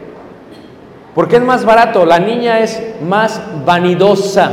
Porque 1.15 1.37
es 1.37 1.43
más 1.43 1.65
barato, 1.65 2.05
la 2.07 2.19
niña 2.19 2.61
es 2.61 2.81
más 3.03 3.41
vanidosa. 3.65 4.51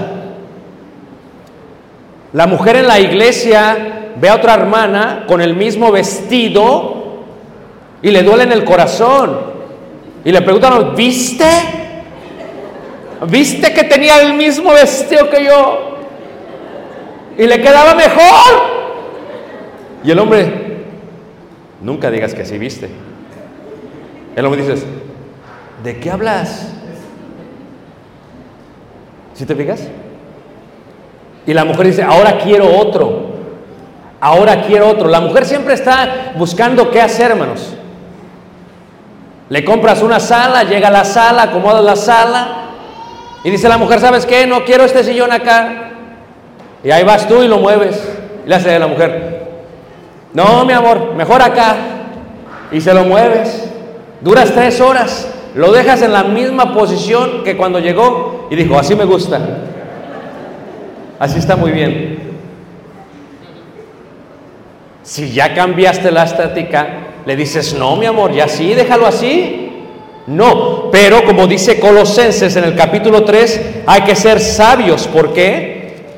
La 2.32 2.48
mujer 2.48 2.78
en 2.78 2.88
la 2.88 3.00
iglesia 3.00 4.12
ve 4.16 4.30
a 4.30 4.36
otra 4.36 4.56
hermana 4.56 5.26
con 5.28 5.42
el 5.42 5.56
mismo 5.56 5.92
vestido 5.92 7.24
y 8.02 8.10
le 8.10 8.24
duele 8.24 8.44
en 8.44 8.52
el 8.52 8.64
corazón. 8.64 9.54
Y 10.26 10.32
le 10.32 10.42
preguntan, 10.42 10.96
¿viste? 10.96 11.46
¿Viste 13.28 13.74
que 13.74 13.84
tenía 13.84 14.22
el 14.22 14.34
mismo 14.34 14.72
vestido 14.72 15.30
que 15.30 15.46
yo? 15.46 15.93
Y 17.38 17.48
le 17.48 17.62
quedaba 17.62 17.96
mejor. 17.96 18.74
Y 20.04 20.12
el 20.12 20.20
hombre, 20.20 20.86
nunca 21.82 22.12
digas 22.12 22.34
que 22.34 22.46
sí 22.46 22.58
viste. 22.58 22.90
El 24.36 24.46
hombre 24.46 24.62
dice, 24.66 24.86
¿de 25.84 26.00
qué 26.00 26.12
hablas? 26.12 26.70
¿Sí 29.34 29.46
te 29.46 29.56
fijas? 29.56 29.88
Y 31.46 31.54
la 31.54 31.66
mujer 31.66 31.88
dice, 31.88 32.04
ahora 32.04 32.38
quiero 32.38 32.78
otro. 32.78 33.34
ahora 34.20 34.62
quiero 34.62 34.88
otro. 34.90 35.10
La 35.10 35.20
mujer 35.20 35.46
siempre 35.46 35.74
está 35.74 36.34
buscando 36.38 36.90
qué 36.92 37.02
hacer, 37.02 37.32
hermanos. 37.32 37.76
Le 39.50 39.66
compras 39.66 40.02
una 40.02 40.20
sala, 40.20 40.64
llega 40.64 40.88
a 40.88 40.92
la 40.92 41.04
sala, 41.04 41.44
acomodas 41.44 41.84
la 41.84 41.96
sala 41.96 42.64
y 43.44 43.50
dice 43.50 43.68
la 43.68 43.78
mujer, 43.78 44.00
¿sabes 44.00 44.26
qué? 44.26 44.48
No 44.48 44.64
quiero 44.64 44.86
este 44.86 45.04
sillón 45.04 45.32
acá. 45.32 45.92
Y 46.84 46.92
ahí 46.92 47.04
vas 47.04 47.28
tú 47.28 47.42
y 47.42 47.48
lo 47.48 47.58
mueves. 47.60 48.02
Y 48.46 48.50
le 48.50 48.56
hace 48.56 48.76
a 48.76 48.80
la 48.80 48.88
mujer, 48.88 49.34
no, 50.34 50.66
mi 50.66 50.74
amor, 50.74 51.14
mejor 51.16 51.42
acá. 51.42 51.76
Y 52.72 52.82
se 52.82 52.94
lo 52.94 53.04
mueves. 53.04 53.70
Duras 54.22 54.52
tres 54.54 54.82
horas. 54.82 55.30
Lo 55.56 55.72
dejas 55.72 56.02
en 56.02 56.12
la 56.12 56.24
misma 56.24 56.74
posición 56.74 57.44
que 57.44 57.56
cuando 57.56 57.80
llegó 57.80 58.48
y 58.50 58.56
dijo, 58.56 58.78
así 58.78 58.96
me 58.96 59.06
gusta. 59.06 59.40
Así 61.20 61.38
está 61.38 61.56
muy 61.56 61.72
bien. 61.72 62.20
Si 65.04 65.32
ya 65.32 65.54
cambiaste 65.54 66.12
la 66.12 66.24
estática, 66.24 66.88
le 67.26 67.36
dices, 67.36 67.76
no, 67.76 67.96
mi 67.96 68.08
amor, 68.08 68.34
ya 68.34 68.48
sí, 68.48 68.74
déjalo 68.74 69.06
así. 69.06 69.72
No, 70.26 70.90
pero 70.90 71.24
como 71.26 71.46
dice 71.46 71.80
Colosenses 71.80 72.56
en 72.56 72.64
el 72.64 72.76
capítulo 72.76 73.24
3, 73.24 73.62
hay 73.86 74.02
que 74.02 74.16
ser 74.16 74.40
sabios. 74.40 75.08
¿Por 75.08 75.34
qué? 75.34 75.73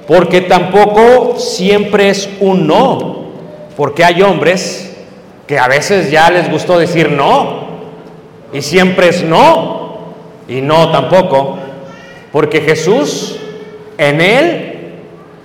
Porque 0.08 0.42
tampoco 0.42 1.40
siempre 1.40 2.10
es 2.10 2.30
un 2.40 2.68
no. 2.68 3.26
Porque 3.76 4.04
hay 4.04 4.22
hombres 4.22 4.96
que 5.48 5.60
a 5.60 5.68
veces 5.68 6.12
ya 6.12 6.30
les 6.30 6.50
gustó 6.50 6.78
decir 6.78 7.12
no. 7.12 7.66
Y 8.54 8.62
siempre 8.62 9.10
es 9.10 9.24
no. 9.24 9.98
Y 10.48 10.62
no 10.62 10.92
tampoco. 10.92 11.58
Porque 12.32 12.62
Jesús, 12.62 13.38
en 13.98 14.22
Él, 14.22 14.94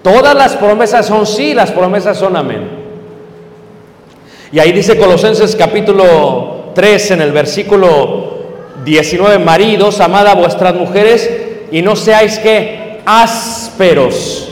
todas 0.02 0.34
las 0.34 0.56
promesas 0.56 1.06
son 1.06 1.26
sí, 1.26 1.54
las 1.54 1.70
promesas 1.70 2.18
son 2.18 2.36
amén. 2.36 2.68
Y 4.52 4.58
ahí 4.58 4.72
dice 4.72 4.98
Colosenses 4.98 5.54
capítulo 5.54 6.72
3 6.74 7.12
en 7.12 7.20
el 7.22 7.32
versículo 7.32 8.40
19, 8.84 9.38
maridos, 9.38 10.00
amad 10.00 10.26
a 10.26 10.34
vuestras 10.34 10.74
mujeres 10.74 11.30
y 11.70 11.82
no 11.82 11.94
seáis 11.94 12.38
que 12.38 13.00
ásperos. 13.06 14.49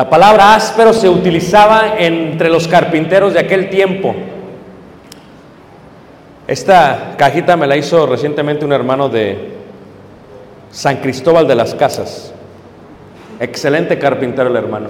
La 0.00 0.08
palabra 0.08 0.54
áspero 0.54 0.94
se 0.94 1.10
utilizaba 1.10 1.98
entre 1.98 2.48
los 2.48 2.66
carpinteros 2.66 3.34
de 3.34 3.40
aquel 3.40 3.68
tiempo. 3.68 4.14
Esta 6.46 7.16
cajita 7.18 7.54
me 7.58 7.66
la 7.66 7.76
hizo 7.76 8.06
recientemente 8.06 8.64
un 8.64 8.72
hermano 8.72 9.10
de 9.10 9.56
San 10.70 10.96
Cristóbal 11.02 11.46
de 11.46 11.54
las 11.54 11.74
Casas. 11.74 12.32
Excelente 13.40 13.98
carpintero 13.98 14.48
el 14.48 14.56
hermano. 14.56 14.88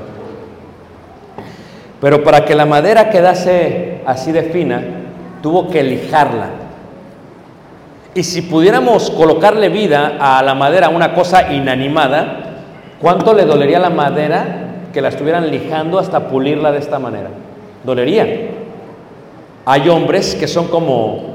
Pero 2.00 2.22
para 2.22 2.44
que 2.44 2.54
la 2.54 2.64
madera 2.64 3.10
quedase 3.10 4.02
así 4.06 4.30
de 4.30 4.44
fina, 4.44 4.80
tuvo 5.42 5.70
que 5.70 5.82
lijarla. 5.82 6.50
Y 8.14 8.22
si 8.22 8.42
pudiéramos 8.42 9.10
colocarle 9.10 9.70
vida 9.70 10.18
a 10.20 10.40
la 10.44 10.54
madera, 10.54 10.88
una 10.88 11.14
cosa 11.14 11.52
inanimada, 11.52 12.60
¿cuánto 13.00 13.34
le 13.34 13.44
dolería 13.44 13.80
la 13.80 13.90
madera 13.90 14.68
que 14.92 15.00
la 15.00 15.08
estuvieran 15.08 15.50
lijando 15.50 15.98
hasta 15.98 16.28
pulirla 16.28 16.72
de 16.72 16.78
esta 16.78 16.98
manera? 16.98 17.30
Dolería. 17.84 18.50
Hay 19.64 19.88
hombres 19.88 20.34
que 20.34 20.48
son 20.48 20.68
como 20.68 21.34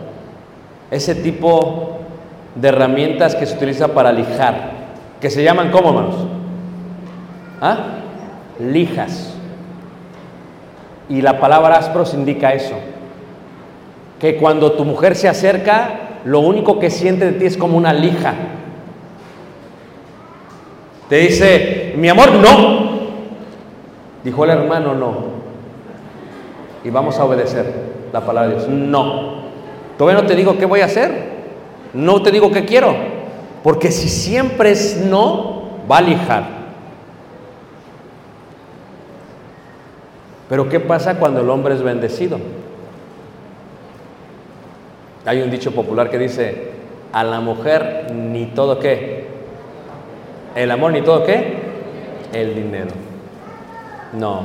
ese 0.91 1.15
tipo 1.15 1.99
de 2.55 2.69
herramientas 2.69 3.35
que 3.35 3.45
se 3.45 3.55
utiliza 3.55 3.89
para 3.89 4.11
lijar, 4.11 4.71
que 5.21 5.29
se 5.29 5.43
llaman 5.43 5.71
¿cómo, 5.71 5.89
hermanos? 5.89 6.15
¿Ah? 7.61 7.77
Lijas. 8.59 9.33
Y 11.09 11.21
la 11.21 11.39
palabra 11.39 11.77
áspros 11.77 12.13
indica 12.13 12.53
eso. 12.53 12.75
Que 14.19 14.37
cuando 14.37 14.71
tu 14.71 14.85
mujer 14.85 15.15
se 15.15 15.27
acerca, 15.27 16.19
lo 16.25 16.39
único 16.39 16.79
que 16.79 16.89
siente 16.89 17.25
de 17.25 17.31
ti 17.33 17.45
es 17.45 17.57
como 17.57 17.77
una 17.77 17.93
lija. 17.93 18.33
Te 21.09 21.17
dice, 21.17 21.93
mi 21.97 22.09
amor, 22.09 22.31
no. 22.33 22.84
Dijo 24.25 24.43
el 24.43 24.49
hermano, 24.49 24.95
no. 24.95 25.13
Y 26.83 26.89
vamos 26.89 27.19
a 27.19 27.25
obedecer 27.25 27.71
la 28.11 28.25
palabra 28.25 28.49
de 28.49 28.55
Dios. 28.55 28.67
No. 28.67 29.45
Todavía 29.99 30.19
no 30.19 30.27
te 30.27 30.35
digo 30.35 30.57
qué 30.57 30.65
voy 30.65 30.81
a 30.81 30.85
hacer. 30.85 31.11
No 31.93 32.23
te 32.23 32.31
digo 32.31 32.51
qué 32.51 32.65
quiero. 32.65 32.95
Porque 33.63 33.91
si 33.91 34.09
siempre 34.09 34.71
es 34.71 34.97
no, 34.97 35.69
va 35.89 35.99
a 35.99 36.01
lijar. 36.01 36.43
Pero 40.49 40.69
¿qué 40.69 40.79
pasa 40.79 41.19
cuando 41.19 41.41
el 41.41 41.49
hombre 41.51 41.75
es 41.75 41.83
bendecido? 41.83 42.39
Hay 45.23 45.43
un 45.43 45.51
dicho 45.51 45.71
popular 45.71 46.09
que 46.09 46.17
dice, 46.17 46.71
a 47.13 47.23
la 47.23 47.41
mujer 47.41 48.11
ni 48.11 48.47
todo 48.47 48.79
qué. 48.79 49.27
El 50.55 50.71
amor 50.71 50.93
ni 50.93 51.03
todo 51.03 51.23
qué. 51.23 51.57
El 52.33 52.55
dinero. 52.55 53.04
No. 54.13 54.43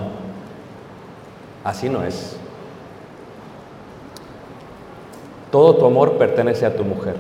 Así 1.65 1.89
no 1.89 2.03
es. 2.03 2.37
Todo 5.51 5.77
tu 5.77 5.87
amor 5.87 6.17
pertenece 6.17 6.65
a 6.65 6.77
tu 6.77 6.85
mujer. 6.85 7.17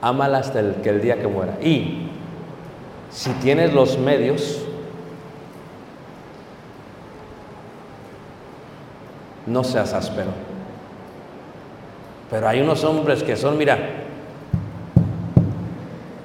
Ámala 0.00 0.38
hasta 0.38 0.60
el, 0.60 0.74
que 0.76 0.90
el 0.90 1.00
día 1.00 1.20
que 1.20 1.28
muera. 1.28 1.58
Y 1.62 2.08
si 3.10 3.30
tienes 3.34 3.72
los 3.72 3.98
medios, 3.98 4.64
no 9.46 9.62
seas 9.62 9.92
áspero. 9.92 10.30
Pero 12.30 12.48
hay 12.48 12.60
unos 12.60 12.82
hombres 12.82 13.22
que 13.22 13.36
son, 13.36 13.58
mira, 13.58 13.78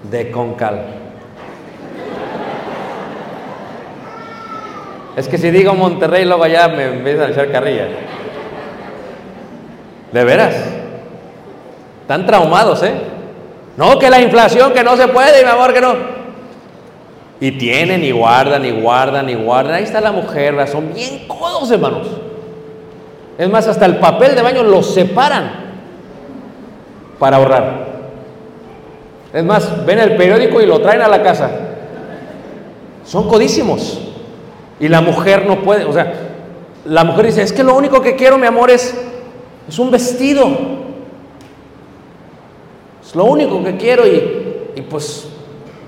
de 0.10 0.32
concal. 0.32 1.07
Es 5.18 5.28
que 5.28 5.40
si 5.40 5.50
digo 5.50 5.74
Monterrey, 5.74 6.26
luego 6.26 6.44
allá 6.44 6.68
me 6.68 6.86
empiezan 6.86 7.30
a 7.30 7.32
echar 7.32 7.52
carrilla. 7.52 7.88
De 10.12 10.24
veras. 10.24 10.56
Están 12.02 12.28
traumados, 12.28 12.84
¿eh? 12.84 12.94
No, 13.78 13.98
que 13.98 14.12
la 14.12 14.22
inflación, 14.22 14.72
que 14.74 14.84
no 14.84 14.96
se 14.96 15.08
puede, 15.08 15.44
mi 15.44 15.50
amor, 15.50 15.74
que 15.74 15.82
no. 15.82 15.96
Y 17.40 17.52
tienen 17.54 18.04
y 18.04 18.12
guardan 18.12 18.64
y 18.64 18.70
guardan 18.80 19.28
y 19.28 19.34
guardan. 19.34 19.74
Ahí 19.74 19.84
está 19.86 20.00
la 20.02 20.12
mujer, 20.12 20.56
son 20.68 20.94
bien 20.94 21.28
codos, 21.28 21.72
hermanos. 21.72 22.08
Es 23.40 23.50
más, 23.50 23.68
hasta 23.68 23.88
el 23.88 23.98
papel 23.98 24.36
de 24.36 24.44
baño 24.44 24.62
lo 24.62 24.84
separan 24.84 25.52
para 27.18 27.38
ahorrar. 27.38 27.88
Es 29.34 29.44
más, 29.44 29.84
ven 29.84 29.98
el 29.98 30.16
periódico 30.16 30.62
y 30.62 30.68
lo 30.68 30.80
traen 30.80 31.02
a 31.02 31.08
la 31.08 31.24
casa. 31.24 31.50
Son 33.04 33.28
codísimos. 33.28 34.07
Y 34.80 34.88
la 34.88 35.02
mujer 35.02 35.46
no 35.46 35.62
puede, 35.62 35.86
o 35.86 35.94
sea, 35.94 36.14
la 36.86 37.04
mujer 37.04 37.28
dice, 37.28 37.42
es 37.42 37.52
que 37.52 37.64
lo 37.64 37.76
único 37.76 38.02
que 38.02 38.16
quiero, 38.16 38.38
mi 38.38 38.48
amor, 38.48 38.72
es, 38.72 38.96
es 39.68 39.80
un 39.80 39.92
vestido. 39.92 40.48
Es 43.04 43.16
lo 43.16 43.26
único 43.26 43.64
que 43.64 43.76
quiero 43.78 44.06
y, 44.06 44.72
y 44.76 44.82
pues 44.82 45.28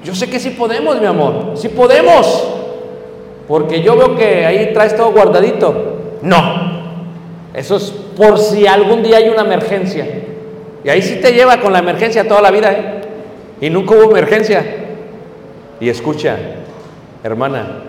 yo 0.04 0.15
sé 0.15 0.30
que 0.30 0.39
sí 0.39 0.52
podemos, 0.52 0.99
mi 0.99 1.06
amor, 1.06 1.52
sí 1.56 1.69
podemos. 1.69 2.47
Porque 3.47 3.82
yo 3.82 3.95
veo 3.95 4.15
que 4.15 4.45
ahí 4.45 4.73
traes 4.73 4.95
todo 4.95 5.12
guardadito. 5.12 6.17
No, 6.21 6.39
eso 7.54 7.78
es 7.78 7.91
por 8.15 8.38
si 8.38 8.67
algún 8.67 9.02
día 9.04 9.17
hay 9.17 9.30
una 9.30 9.41
emergencia. 9.41 10.08
Y 10.84 10.89
ahí 10.89 11.02
sí 11.02 11.19
te 11.21 11.34
lleva 11.34 11.60
con 11.60 11.73
la 11.73 11.80
emergencia 11.80 12.28
toda 12.28 12.41
la 12.41 12.52
vida, 12.52 12.71
¿eh? 12.71 13.02
Y 13.62 13.69
nunca 13.69 13.95
hubo 13.95 14.12
emergencia. 14.12 14.63
Y 15.80 15.89
escucha, 15.89 16.38
hermana, 17.23 17.84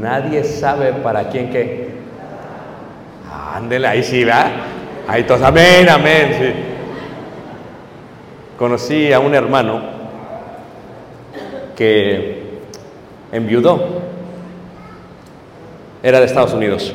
nadie 0.00 0.44
sabe 0.44 0.92
para 0.92 1.28
quién 1.28 1.50
qué. 1.50 1.90
Ándele, 3.54 3.86
ahí 3.86 4.02
sí, 4.02 4.24
¿verdad? 4.24 4.50
Ahí 5.08 5.24
todos, 5.24 5.42
amén, 5.42 5.88
amén, 5.88 6.36
sí. 6.38 6.52
Conocí 8.58 9.12
a 9.12 9.18
un 9.18 9.34
hermano 9.34 9.82
que 11.76 12.60
enviudó. 13.32 14.02
Era 16.02 16.20
de 16.20 16.26
Estados 16.26 16.52
Unidos. 16.52 16.94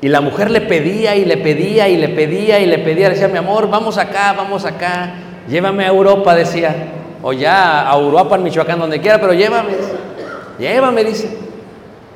Y 0.00 0.08
la 0.08 0.20
mujer 0.20 0.50
le 0.50 0.62
pedía 0.62 1.14
y 1.14 1.24
le 1.24 1.36
pedía 1.36 1.88
y 1.88 1.96
le 1.96 2.08
pedía 2.08 2.58
y 2.58 2.66
le 2.66 2.78
pedía, 2.78 3.08
decía, 3.08 3.28
mi 3.28 3.38
amor, 3.38 3.70
vamos 3.70 3.98
acá, 3.98 4.32
vamos 4.36 4.64
acá, 4.64 5.14
llévame 5.48 5.84
a 5.84 5.88
Europa, 5.88 6.34
decía, 6.34 6.74
o 7.22 7.32
ya 7.32 7.88
a 7.88 7.96
Europa, 7.96 8.34
en 8.34 8.42
Michoacán, 8.42 8.80
donde 8.80 9.00
quiera, 9.00 9.20
pero 9.20 9.32
llévame, 9.32 9.74
llévame, 10.58 11.04
dice. 11.04 11.36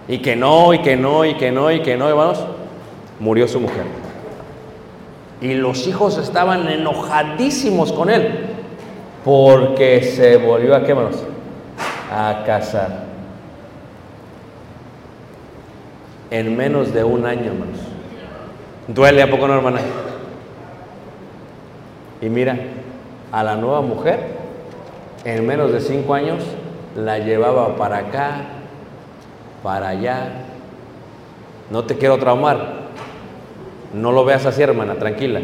Y 0.09 0.19
que 0.19 0.37
no, 0.37 0.73
y 0.73 0.81
que 0.81 0.97
no, 0.97 1.25
y 1.25 1.35
que 1.35 1.51
no, 1.51 1.71
y 1.71 1.81
que 1.81 1.97
no, 1.97 2.09
hermanos, 2.09 2.45
murió 3.19 3.49
su 3.49 3.61
mujer. 3.61 3.85
Y 5.41 5.55
los 5.55 5.87
hijos 5.87 6.19
estaban 6.19 6.69
enojadísimos 6.69 7.93
con 7.93 8.11
él, 8.11 8.47
porque 9.25 10.03
se 10.03 10.37
volvió 10.37 10.75
a 10.75 10.85
qué, 10.85 10.93
hermanos, 10.93 11.17
a 12.11 12.43
casar. 12.47 13.07
en 16.31 16.57
menos 16.57 16.93
de 16.93 17.05
un 17.05 17.27
año, 17.27 17.53
hermanos. 17.53 17.81
Duele 18.89 19.23
a 19.23 19.31
poco 19.31 19.49
no, 19.49 19.55
hermana. 19.55 19.81
Y 22.21 22.29
mira, 22.29 22.59
a 23.33 23.43
la 23.45 23.57
nueva 23.57 23.81
mujer, 23.81 24.21
en 25.25 25.47
menos 25.47 25.73
de 25.73 25.81
cinco 25.81 26.15
años, 26.15 26.43
la 26.97 27.19
llevaba 27.19 27.77
para 27.77 27.99
acá, 27.99 28.41
para 29.63 29.89
allá. 29.89 30.29
No 31.71 31.85
te 31.85 31.97
quiero 31.97 32.19
traumar. 32.19 32.87
No 33.93 34.13
lo 34.13 34.25
veas 34.25 34.47
así, 34.47 34.63
hermana, 34.63 34.95
tranquila. 34.95 35.41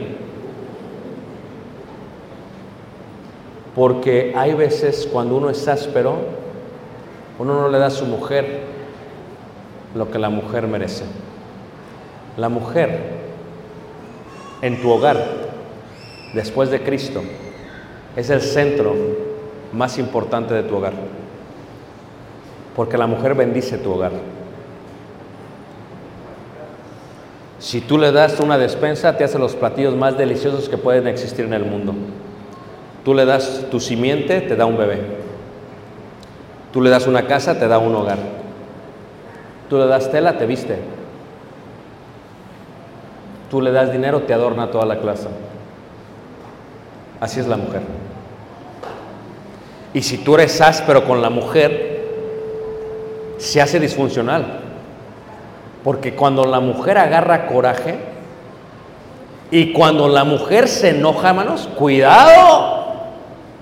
Porque 3.75 4.33
hay 4.37 4.55
veces 4.55 5.09
cuando 5.11 5.37
uno 5.37 5.51
es 5.51 5.67
áspero, 5.69 6.17
uno 7.39 7.61
no 7.61 7.69
le 7.69 7.79
da 7.79 7.87
a 7.87 7.91
su 7.91 8.05
mujer 8.05 8.61
lo 9.95 10.11
que 10.11 10.19
la 10.19 10.31
mujer 10.31 10.67
merece. 10.67 11.05
La 12.37 12.49
mujer 12.49 12.99
en 14.61 14.81
tu 14.81 14.91
hogar, 14.91 15.17
después 16.35 16.71
de 16.71 16.83
Cristo, 16.83 17.23
es 18.17 18.31
el 18.31 18.41
centro 18.41 18.95
más 19.73 19.99
importante 19.99 20.55
de 20.55 20.63
tu 20.63 20.77
hogar. 20.77 20.93
Porque 22.75 22.97
la 22.97 23.07
mujer 23.07 23.35
bendice 23.35 23.79
tu 23.79 23.93
hogar. 23.93 24.13
Si 27.59 27.81
tú 27.81 27.97
le 27.97 28.11
das 28.11 28.41
una 28.41 28.59
despensa, 28.59 29.17
te 29.17 29.25
hace 29.25 29.39
los 29.39 29.55
platillos 29.55 29.95
más 29.95 30.19
deliciosos 30.19 30.69
que 30.69 30.77
pueden 30.77 31.07
existir 31.07 31.45
en 31.45 31.53
el 31.53 31.65
mundo. 31.65 31.95
Tú 33.05 33.15
le 33.15 33.25
das 33.25 33.67
tu 33.71 33.79
simiente, 33.79 34.41
te 34.41 34.57
da 34.57 34.67
un 34.67 34.77
bebé. 34.77 35.01
Tú 36.73 36.81
le 36.81 36.91
das 36.91 37.07
una 37.07 37.27
casa, 37.27 37.59
te 37.59 37.69
da 37.69 37.79
un 37.79 37.95
hogar. 37.95 38.19
Tú 39.69 39.79
le 39.79 39.87
das 39.87 40.11
tela, 40.11 40.39
te 40.39 40.47
viste. 40.47 40.79
Tú 43.51 43.61
le 43.61 43.71
das 43.71 43.93
dinero, 43.93 44.23
te 44.23 44.35
adorna 44.35 44.71
toda 44.71 44.87
la 44.87 44.99
clase. 44.99 45.29
Así 47.21 47.39
es 47.39 47.47
la 47.47 47.57
mujer. 47.57 47.83
Y 49.95 50.03
si 50.03 50.19
tú 50.19 50.35
eres 50.35 50.61
áspero 50.61 51.05
con 51.05 51.23
la 51.23 51.31
mujer, 51.31 51.92
se 53.43 53.61
hace 53.61 53.81
disfuncional. 53.81 54.61
Porque 55.83 56.15
cuando 56.15 56.45
la 56.45 56.61
mujer 56.61 56.97
agarra 56.97 57.49
coraje 57.49 57.97
y 59.51 59.73
cuando 59.73 60.09
la 60.09 60.23
mujer 60.23 60.69
se 60.69 60.91
enoja, 60.91 61.31
hermanos, 61.31 61.69
cuidado. 61.77 62.83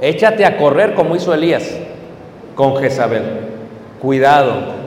Échate 0.01 0.45
a 0.45 0.59
correr 0.59 0.95
como 0.95 1.17
hizo 1.17 1.33
Elías 1.33 1.79
con 2.55 2.77
Jezabel. 2.77 3.23
Cuidado. 4.01 4.81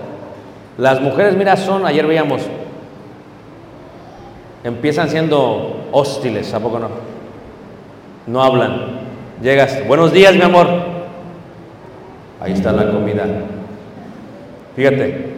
Las 0.77 1.01
mujeres, 1.01 1.35
mira, 1.35 1.57
son, 1.57 1.85
ayer 1.85 2.05
veíamos, 2.05 2.41
empiezan 4.63 5.09
siendo 5.09 5.87
hostiles, 5.91 6.53
¿a 6.53 6.59
poco 6.59 6.79
no? 6.79 6.89
No 8.27 8.43
hablan. 8.43 9.01
Llegas, 9.41 9.85
buenos 9.87 10.13
días, 10.13 10.35
mi 10.35 10.41
amor. 10.41 10.67
Ahí 12.39 12.53
está 12.53 12.71
la 12.71 12.89
comida. 12.91 13.25
Fíjate. 14.75 15.33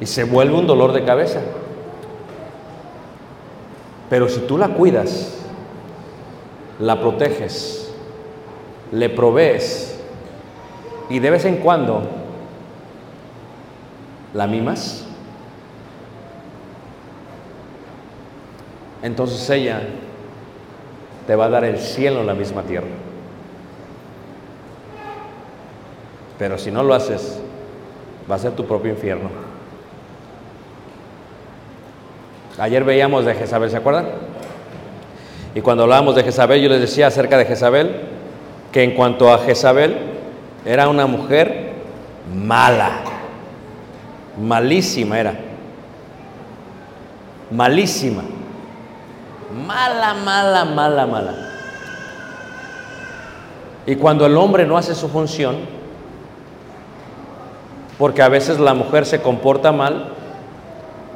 Y 0.00 0.06
se 0.06 0.24
vuelve 0.24 0.54
un 0.54 0.66
dolor 0.66 0.92
de 0.92 1.04
cabeza. 1.04 1.40
Pero 4.10 4.28
si 4.28 4.40
tú 4.40 4.58
la 4.58 4.68
cuidas, 4.68 5.38
la 6.78 7.00
proteges, 7.00 7.92
le 8.90 9.08
provees 9.08 10.00
y 11.08 11.18
de 11.18 11.30
vez 11.30 11.44
en 11.44 11.56
cuando 11.58 12.02
la 14.34 14.46
mimas, 14.46 15.06
entonces 19.02 19.48
ella 19.50 19.82
te 21.26 21.36
va 21.36 21.46
a 21.46 21.50
dar 21.50 21.64
el 21.64 21.78
cielo 21.78 22.20
en 22.20 22.26
la 22.26 22.34
misma 22.34 22.62
tierra. 22.62 22.86
Pero 26.38 26.58
si 26.58 26.70
no 26.70 26.82
lo 26.82 26.94
haces, 26.94 27.41
va 28.30 28.36
a 28.36 28.38
ser 28.38 28.52
tu 28.52 28.66
propio 28.66 28.90
infierno. 28.90 29.30
Ayer 32.58 32.84
veíamos 32.84 33.24
de 33.24 33.34
Jezabel, 33.34 33.70
¿se 33.70 33.76
acuerdan? 33.76 34.06
Y 35.54 35.60
cuando 35.60 35.82
hablábamos 35.84 36.14
de 36.14 36.22
Jezabel, 36.22 36.60
yo 36.62 36.68
les 36.68 36.80
decía 36.80 37.06
acerca 37.06 37.36
de 37.36 37.44
Jezabel 37.44 38.00
que 38.72 38.82
en 38.82 38.92
cuanto 38.92 39.32
a 39.32 39.38
Jezabel, 39.38 39.96
era 40.64 40.88
una 40.88 41.06
mujer 41.06 41.72
mala, 42.34 43.02
malísima 44.40 45.18
era, 45.18 45.34
malísima, 47.50 48.22
mala, 49.66 50.14
mala, 50.14 50.64
mala, 50.64 51.06
mala. 51.06 51.34
Y 53.84 53.96
cuando 53.96 54.24
el 54.24 54.36
hombre 54.36 54.64
no 54.64 54.78
hace 54.78 54.94
su 54.94 55.08
función, 55.08 55.56
porque 58.02 58.20
a 58.20 58.28
veces 58.28 58.58
la 58.58 58.74
mujer 58.74 59.06
se 59.06 59.22
comporta 59.22 59.70
mal 59.70 60.06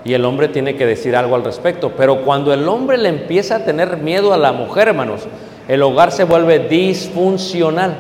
y 0.05 0.15
el 0.15 0.25
hombre 0.25 0.47
tiene 0.47 0.77
que 0.77 0.87
decir 0.87 1.17
algo 1.17 1.35
al 1.35 1.43
respecto, 1.43 1.91
pero 1.97 2.23
cuando 2.23 2.53
el 2.55 2.69
hombre 2.69 2.97
le 2.97 3.09
empieza 3.09 3.57
a 3.57 3.65
tener 3.65 3.97
miedo 3.97 4.33
a 4.33 4.37
la 4.37 4.53
mujer, 4.53 4.87
hermanos, 4.87 5.23
el 5.67 5.83
hogar 5.83 6.13
se 6.13 6.23
vuelve 6.23 6.61
disfuncional. 6.61 7.97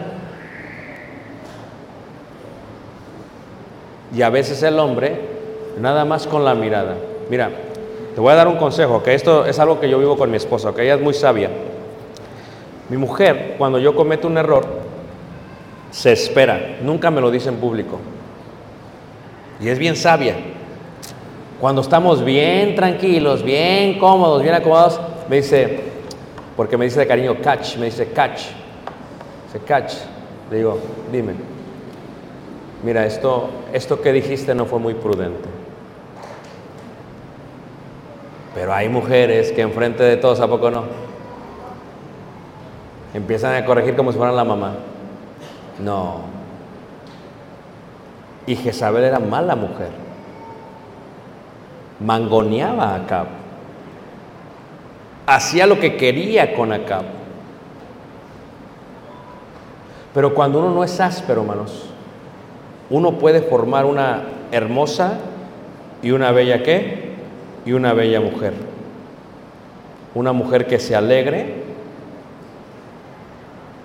Y 4.14 4.22
a 4.22 4.30
veces 4.30 4.62
el 4.62 4.78
hombre, 4.78 5.20
nada 5.80 6.04
más 6.04 6.28
con 6.28 6.44
la 6.44 6.54
mirada. 6.54 6.94
Mira, 7.28 7.50
te 8.14 8.20
voy 8.20 8.30
a 8.30 8.36
dar 8.36 8.46
un 8.46 8.56
consejo, 8.56 9.02
que 9.02 9.14
esto 9.14 9.46
es 9.46 9.58
algo 9.58 9.80
que 9.80 9.90
yo 9.90 9.98
vivo 9.98 10.16
con 10.16 10.30
mi 10.30 10.36
esposa, 10.36 10.72
que 10.72 10.84
ella 10.84 10.94
es 10.94 11.00
muy 11.00 11.14
sabia. 11.14 11.50
Mi 12.88 12.98
mujer, 12.98 13.56
cuando 13.58 13.80
yo 13.80 13.96
cometo 13.96 14.28
un 14.28 14.38
error, 14.38 14.64
se 15.90 16.12
espera, 16.12 16.76
nunca 16.82 17.10
me 17.10 17.20
lo 17.20 17.32
dice 17.32 17.48
en 17.48 17.56
público. 17.56 17.98
Y 19.60 19.68
es 19.68 19.78
bien 19.78 19.96
sabia. 19.96 20.36
Cuando 21.60 21.80
estamos 21.80 22.24
bien 22.24 22.74
tranquilos, 22.74 23.42
bien 23.42 23.98
cómodos, 23.98 24.42
bien 24.42 24.54
acomodados, 24.54 25.00
me 25.28 25.36
dice, 25.36 25.80
porque 26.56 26.76
me 26.76 26.84
dice 26.84 27.00
de 27.00 27.06
cariño 27.06 27.40
catch, 27.40 27.76
me 27.76 27.86
dice 27.86 28.10
catch, 28.12 28.42
dice 29.46 29.64
catch. 29.66 29.94
Le 30.50 30.58
digo, 30.58 30.78
dime, 31.10 31.32
mira, 32.82 33.06
esto, 33.06 33.48
esto 33.72 34.00
que 34.00 34.12
dijiste 34.12 34.54
no 34.54 34.66
fue 34.66 34.78
muy 34.78 34.94
prudente. 34.94 35.48
Pero 38.54 38.72
hay 38.72 38.88
mujeres 38.88 39.52
que 39.52 39.62
enfrente 39.62 40.02
de 40.02 40.16
todos, 40.16 40.40
¿a 40.40 40.48
poco 40.48 40.70
no? 40.70 40.84
Empiezan 43.14 43.54
a 43.54 43.64
corregir 43.64 43.96
como 43.96 44.12
si 44.12 44.18
fueran 44.18 44.36
la 44.36 44.44
mamá. 44.44 44.74
No. 45.82 46.35
Y 48.46 48.56
Jezabel 48.56 49.04
era 49.04 49.18
mala 49.18 49.56
mujer 49.56 50.06
mangoneaba 52.00 52.90
a 52.90 52.94
Acab. 52.96 53.26
Hacía 55.26 55.66
lo 55.66 55.80
que 55.80 55.96
quería 55.96 56.54
con 56.54 56.72
Acab. 56.72 57.04
Pero 60.14 60.34
cuando 60.34 60.60
uno 60.60 60.70
no 60.70 60.84
es 60.84 60.98
áspero, 61.00 61.42
hermanos, 61.42 61.90
uno 62.88 63.18
puede 63.18 63.42
formar 63.42 63.84
una 63.84 64.22
hermosa 64.52 65.18
y 66.02 66.10
una 66.12 66.30
bella 66.30 66.62
qué? 66.62 67.16
Y 67.66 67.72
una 67.72 67.92
bella 67.92 68.20
mujer. 68.20 68.54
Una 70.14 70.32
mujer 70.32 70.66
que 70.66 70.78
se 70.78 70.94
alegre 70.94 71.64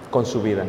con 0.10 0.26
su 0.26 0.42
vida. 0.42 0.64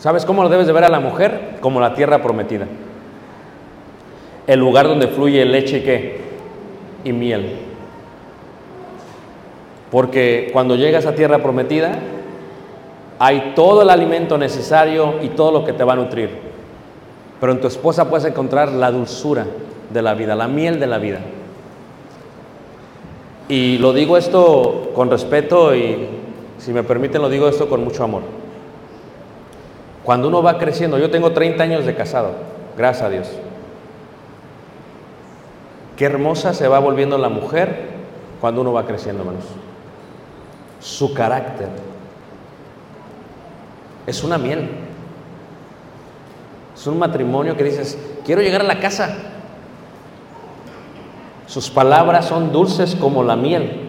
¿Sabes 0.00 0.24
cómo 0.24 0.42
lo 0.42 0.48
debes 0.48 0.66
de 0.66 0.72
ver 0.72 0.82
a 0.82 0.88
la 0.88 0.98
mujer? 0.98 1.58
Como 1.60 1.80
la 1.80 1.94
tierra 1.94 2.20
prometida 2.20 2.66
el 4.50 4.58
lugar 4.58 4.88
donde 4.88 5.06
fluye 5.06 5.44
leche 5.44 5.78
y 5.78 5.82
qué? 5.82 6.20
Y 7.04 7.12
miel. 7.12 7.56
Porque 9.92 10.50
cuando 10.52 10.74
llegas 10.74 11.06
a 11.06 11.14
tierra 11.14 11.38
prometida, 11.38 11.92
hay 13.20 13.52
todo 13.54 13.82
el 13.82 13.90
alimento 13.90 14.38
necesario 14.38 15.14
y 15.22 15.28
todo 15.28 15.52
lo 15.52 15.64
que 15.64 15.72
te 15.72 15.84
va 15.84 15.92
a 15.92 15.96
nutrir. 15.96 16.30
Pero 17.38 17.52
en 17.52 17.60
tu 17.60 17.68
esposa 17.68 18.10
puedes 18.10 18.26
encontrar 18.26 18.72
la 18.72 18.90
dulzura 18.90 19.46
de 19.88 20.02
la 20.02 20.14
vida, 20.14 20.34
la 20.34 20.48
miel 20.48 20.80
de 20.80 20.86
la 20.88 20.98
vida. 20.98 21.20
Y 23.48 23.78
lo 23.78 23.92
digo 23.92 24.16
esto 24.16 24.90
con 24.96 25.10
respeto 25.10 25.76
y, 25.76 26.08
si 26.58 26.72
me 26.72 26.82
permiten, 26.82 27.22
lo 27.22 27.28
digo 27.28 27.46
esto 27.46 27.68
con 27.68 27.84
mucho 27.84 28.02
amor. 28.02 28.39
Cuando 30.04 30.28
uno 30.28 30.42
va 30.42 30.58
creciendo, 30.58 30.98
yo 30.98 31.10
tengo 31.10 31.32
30 31.32 31.62
años 31.62 31.86
de 31.86 31.94
casado, 31.94 32.32
gracias 32.76 33.06
a 33.06 33.10
Dios. 33.10 33.28
Qué 35.96 36.06
hermosa 36.06 36.54
se 36.54 36.66
va 36.66 36.78
volviendo 36.78 37.18
la 37.18 37.28
mujer 37.28 37.90
cuando 38.40 38.62
uno 38.62 38.72
va 38.72 38.86
creciendo, 38.86 39.22
hermanos. 39.22 39.44
Su 40.80 41.12
carácter 41.12 41.68
es 44.06 44.24
una 44.24 44.38
miel. 44.38 44.70
Es 46.74 46.86
un 46.86 46.98
matrimonio 46.98 47.54
que 47.56 47.64
dices, 47.64 47.98
quiero 48.24 48.40
llegar 48.40 48.62
a 48.62 48.64
la 48.64 48.80
casa. 48.80 49.14
Sus 51.46 51.68
palabras 51.68 52.24
son 52.24 52.52
dulces 52.52 52.94
como 52.94 53.22
la 53.22 53.36
miel. 53.36 53.88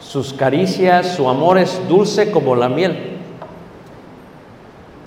Sus 0.00 0.32
caricias, 0.32 1.14
su 1.14 1.28
amor 1.28 1.58
es 1.58 1.86
dulce 1.88 2.32
como 2.32 2.56
la 2.56 2.68
miel. 2.68 3.17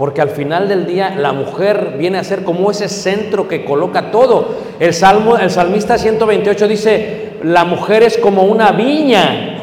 Porque 0.01 0.19
al 0.19 0.31
final 0.31 0.67
del 0.67 0.87
día 0.87 1.13
la 1.15 1.31
mujer 1.31 1.93
viene 1.95 2.17
a 2.17 2.23
ser 2.23 2.43
como 2.43 2.71
ese 2.71 2.89
centro 2.89 3.47
que 3.47 3.63
coloca 3.63 4.09
todo. 4.09 4.55
El 4.79 4.95
salmo, 4.95 5.37
el 5.37 5.51
salmista 5.51 5.95
128 5.95 6.67
dice, 6.67 7.33
la 7.43 7.65
mujer 7.65 8.01
es 8.01 8.17
como 8.17 8.45
una 8.45 8.71
viña 8.71 9.59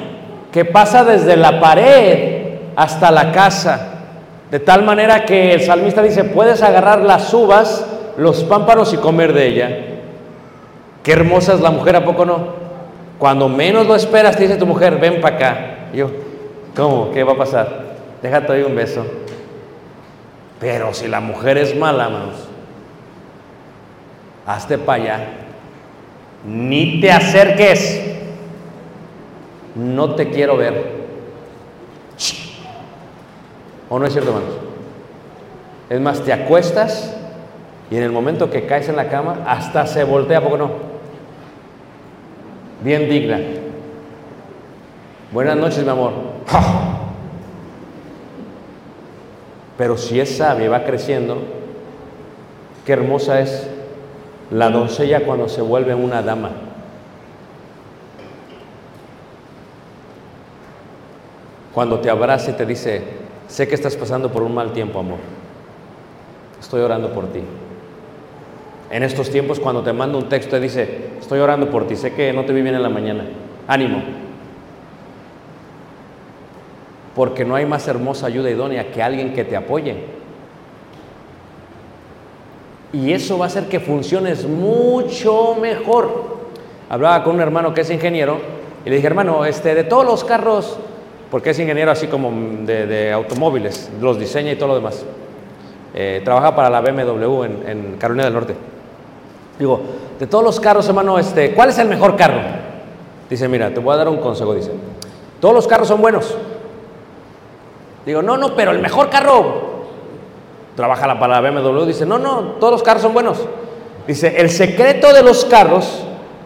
que 0.52 0.64
pasa 0.64 1.02
desde 1.02 1.36
la 1.36 1.58
pared 1.58 2.54
hasta 2.76 3.10
la 3.10 3.32
casa. 3.32 3.94
De 4.48 4.60
tal 4.60 4.84
manera 4.84 5.24
que 5.24 5.54
el 5.54 5.60
salmista 5.60 6.02
dice, 6.04 6.22
puedes 6.22 6.62
agarrar 6.62 7.00
las 7.00 7.34
uvas, 7.34 7.84
los 8.16 8.44
pámpanos 8.44 8.94
y 8.94 8.98
comer 8.98 9.32
de 9.32 9.44
ella. 9.44 9.76
Qué 11.02 11.14
hermosa 11.14 11.54
es 11.54 11.60
la 11.60 11.72
mujer, 11.72 11.96
¿a 11.96 12.04
poco 12.04 12.24
no? 12.24 12.38
Cuando 13.18 13.48
menos 13.48 13.88
lo 13.88 13.96
esperas, 13.96 14.36
te 14.36 14.44
dice 14.44 14.54
tu 14.54 14.66
mujer, 14.66 15.00
ven 15.00 15.20
para 15.20 15.34
acá. 15.34 15.56
Yo, 15.92 16.08
¿cómo? 16.76 17.10
¿Qué 17.10 17.24
va 17.24 17.32
a 17.32 17.38
pasar? 17.38 17.86
Déjate 18.22 18.52
ahí 18.52 18.62
un 18.62 18.76
beso. 18.76 19.04
Pero 20.60 20.92
si 20.92 21.08
la 21.08 21.20
mujer 21.20 21.58
es 21.58 21.76
mala, 21.76 22.06
hermanos, 22.06 22.48
hazte 24.46 24.78
para 24.78 25.02
allá. 25.02 25.28
Ni 26.46 27.00
te 27.00 27.10
acerques. 27.10 28.04
No 29.74 30.14
te 30.14 30.30
quiero 30.30 30.56
ver. 30.56 30.98
¿O 33.88 33.98
no 33.98 34.06
es 34.06 34.12
cierto, 34.12 34.30
hermanos? 34.30 34.54
Es 35.88 36.00
más, 36.00 36.20
te 36.22 36.32
acuestas 36.32 37.14
y 37.90 37.96
en 37.96 38.02
el 38.02 38.12
momento 38.12 38.50
que 38.50 38.66
caes 38.66 38.88
en 38.88 38.96
la 38.96 39.08
cama, 39.08 39.44
hasta 39.46 39.86
se 39.86 40.04
voltea, 40.04 40.38
¿a 40.38 40.42
poco 40.42 40.58
no? 40.58 40.70
Bien 42.82 43.08
digna. 43.08 43.40
Buenas 45.32 45.56
noches, 45.56 45.82
mi 45.82 45.90
amor. 45.90 46.12
Pero 49.78 49.96
si 49.96 50.18
es 50.20 50.36
sabia 50.36 50.66
y 50.66 50.68
va 50.68 50.84
creciendo, 50.84 51.38
qué 52.84 52.92
hermosa 52.92 53.40
es 53.40 53.68
la 54.50 54.70
doncella 54.70 55.24
cuando 55.24 55.48
se 55.48 55.62
vuelve 55.62 55.94
una 55.94 56.20
dama. 56.20 56.50
Cuando 61.72 62.00
te 62.00 62.10
abraza 62.10 62.50
y 62.50 62.54
te 62.54 62.66
dice, 62.66 63.02
sé 63.46 63.68
que 63.68 63.76
estás 63.76 63.94
pasando 63.94 64.32
por 64.32 64.42
un 64.42 64.52
mal 64.52 64.72
tiempo, 64.72 64.98
amor. 64.98 65.18
Estoy 66.58 66.80
orando 66.80 67.12
por 67.12 67.28
ti. 67.32 67.40
En 68.90 69.04
estos 69.04 69.30
tiempos, 69.30 69.60
cuando 69.60 69.82
te 69.82 69.92
manda 69.92 70.18
un 70.18 70.28
texto, 70.28 70.52
te 70.52 70.60
dice, 70.60 71.10
estoy 71.20 71.38
orando 71.38 71.70
por 71.70 71.86
ti, 71.86 71.94
sé 71.94 72.14
que 72.14 72.32
no 72.32 72.44
te 72.44 72.52
vi 72.52 72.62
bien 72.62 72.74
en 72.74 72.82
la 72.82 72.88
mañana. 72.88 73.24
Ánimo. 73.68 74.27
Porque 77.18 77.44
no 77.44 77.56
hay 77.56 77.66
más 77.66 77.88
hermosa 77.88 78.28
ayuda 78.28 78.48
idónea 78.48 78.92
que 78.92 79.02
alguien 79.02 79.34
que 79.34 79.42
te 79.42 79.56
apoye. 79.56 79.96
Y 82.92 83.12
eso 83.12 83.38
va 83.38 83.46
a 83.46 83.48
hacer 83.48 83.64
que 83.64 83.80
funciones 83.80 84.46
mucho 84.46 85.56
mejor. 85.60 86.38
Hablaba 86.88 87.24
con 87.24 87.34
un 87.34 87.40
hermano 87.40 87.74
que 87.74 87.80
es 87.80 87.90
ingeniero 87.90 88.38
y 88.84 88.90
le 88.90 88.94
dije, 88.94 89.08
hermano, 89.08 89.44
este, 89.44 89.74
de 89.74 89.82
todos 89.82 90.06
los 90.06 90.22
carros, 90.22 90.78
porque 91.28 91.50
es 91.50 91.58
ingeniero 91.58 91.90
así 91.90 92.06
como 92.06 92.30
de, 92.64 93.10
automóviles, 93.12 93.90
los 94.00 94.16
diseña 94.16 94.52
y 94.52 94.56
todo 94.56 94.68
lo 94.68 94.74
demás. 94.76 95.04
Eh, 95.96 96.22
trabaja 96.24 96.54
para 96.54 96.70
la 96.70 96.80
BMW 96.80 97.42
en, 97.42 97.68
en, 97.68 97.96
Carolina 97.98 98.26
del 98.26 98.34
Norte. 98.34 98.54
Digo, 99.58 99.80
de 100.20 100.28
todos 100.28 100.44
los 100.44 100.60
carros, 100.60 100.86
hermano, 100.86 101.18
este, 101.18 101.52
¿cuál 101.52 101.70
es 101.70 101.78
el 101.80 101.88
mejor 101.88 102.14
carro? 102.14 102.42
Dice, 103.28 103.48
mira, 103.48 103.74
te 103.74 103.80
voy 103.80 103.94
a 103.94 103.96
dar 103.96 104.08
un 104.08 104.18
consejo, 104.18 104.54
dice. 104.54 104.70
Todos 105.40 105.52
los 105.52 105.66
carros 105.66 105.88
son 105.88 106.00
buenos. 106.00 106.36
Digo, 108.08 108.22
no, 108.22 108.38
no, 108.38 108.56
pero 108.56 108.70
el 108.70 108.78
mejor 108.78 109.10
carro. 109.10 109.84
Trabaja 110.74 111.06
la 111.06 111.40
BMW, 111.42 111.84
dice, 111.84 112.06
no, 112.06 112.16
no, 112.18 112.54
todos 112.58 112.72
los 112.72 112.82
carros 112.82 113.02
son 113.02 113.12
buenos. 113.12 113.46
Dice, 114.06 114.40
el 114.40 114.48
secreto 114.48 115.12
de 115.12 115.22
los 115.22 115.44
carros 115.44 116.04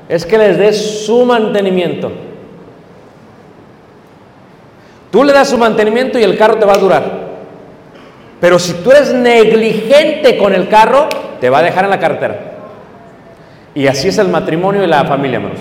es 0.09 0.27
que 0.27 0.39
les 0.39 0.59
des 0.59 1.07
su 1.07 1.25
mantenimiento. 1.25 2.11
Tú 5.13 5.23
le 5.23 5.33
das 5.33 5.51
su 5.51 5.57
mantenimiento 5.57 6.19
y 6.19 6.25
el 6.25 6.37
carro 6.37 6.57
te 6.57 6.67
va 6.67 6.73
a 6.73 6.79
durar. 6.79 7.05
Pero 8.41 8.59
si 8.59 8.73
tú 8.83 8.91
eres 8.91 9.15
negligente 9.15 10.37
con 10.39 10.55
el 10.55 10.69
carro, 10.69 11.09
te 11.41 11.49
va 11.49 11.59
a 11.59 11.63
dejar 11.63 11.85
en 11.85 11.91
la 11.91 12.01
carretera. 12.01 12.41
Y 13.73 13.87
así 13.87 14.09
es 14.09 14.19
el 14.19 14.27
matrimonio 14.27 14.83
y 14.83 14.89
la 14.89 15.05
familia, 15.05 15.37
hermanos. 15.37 15.61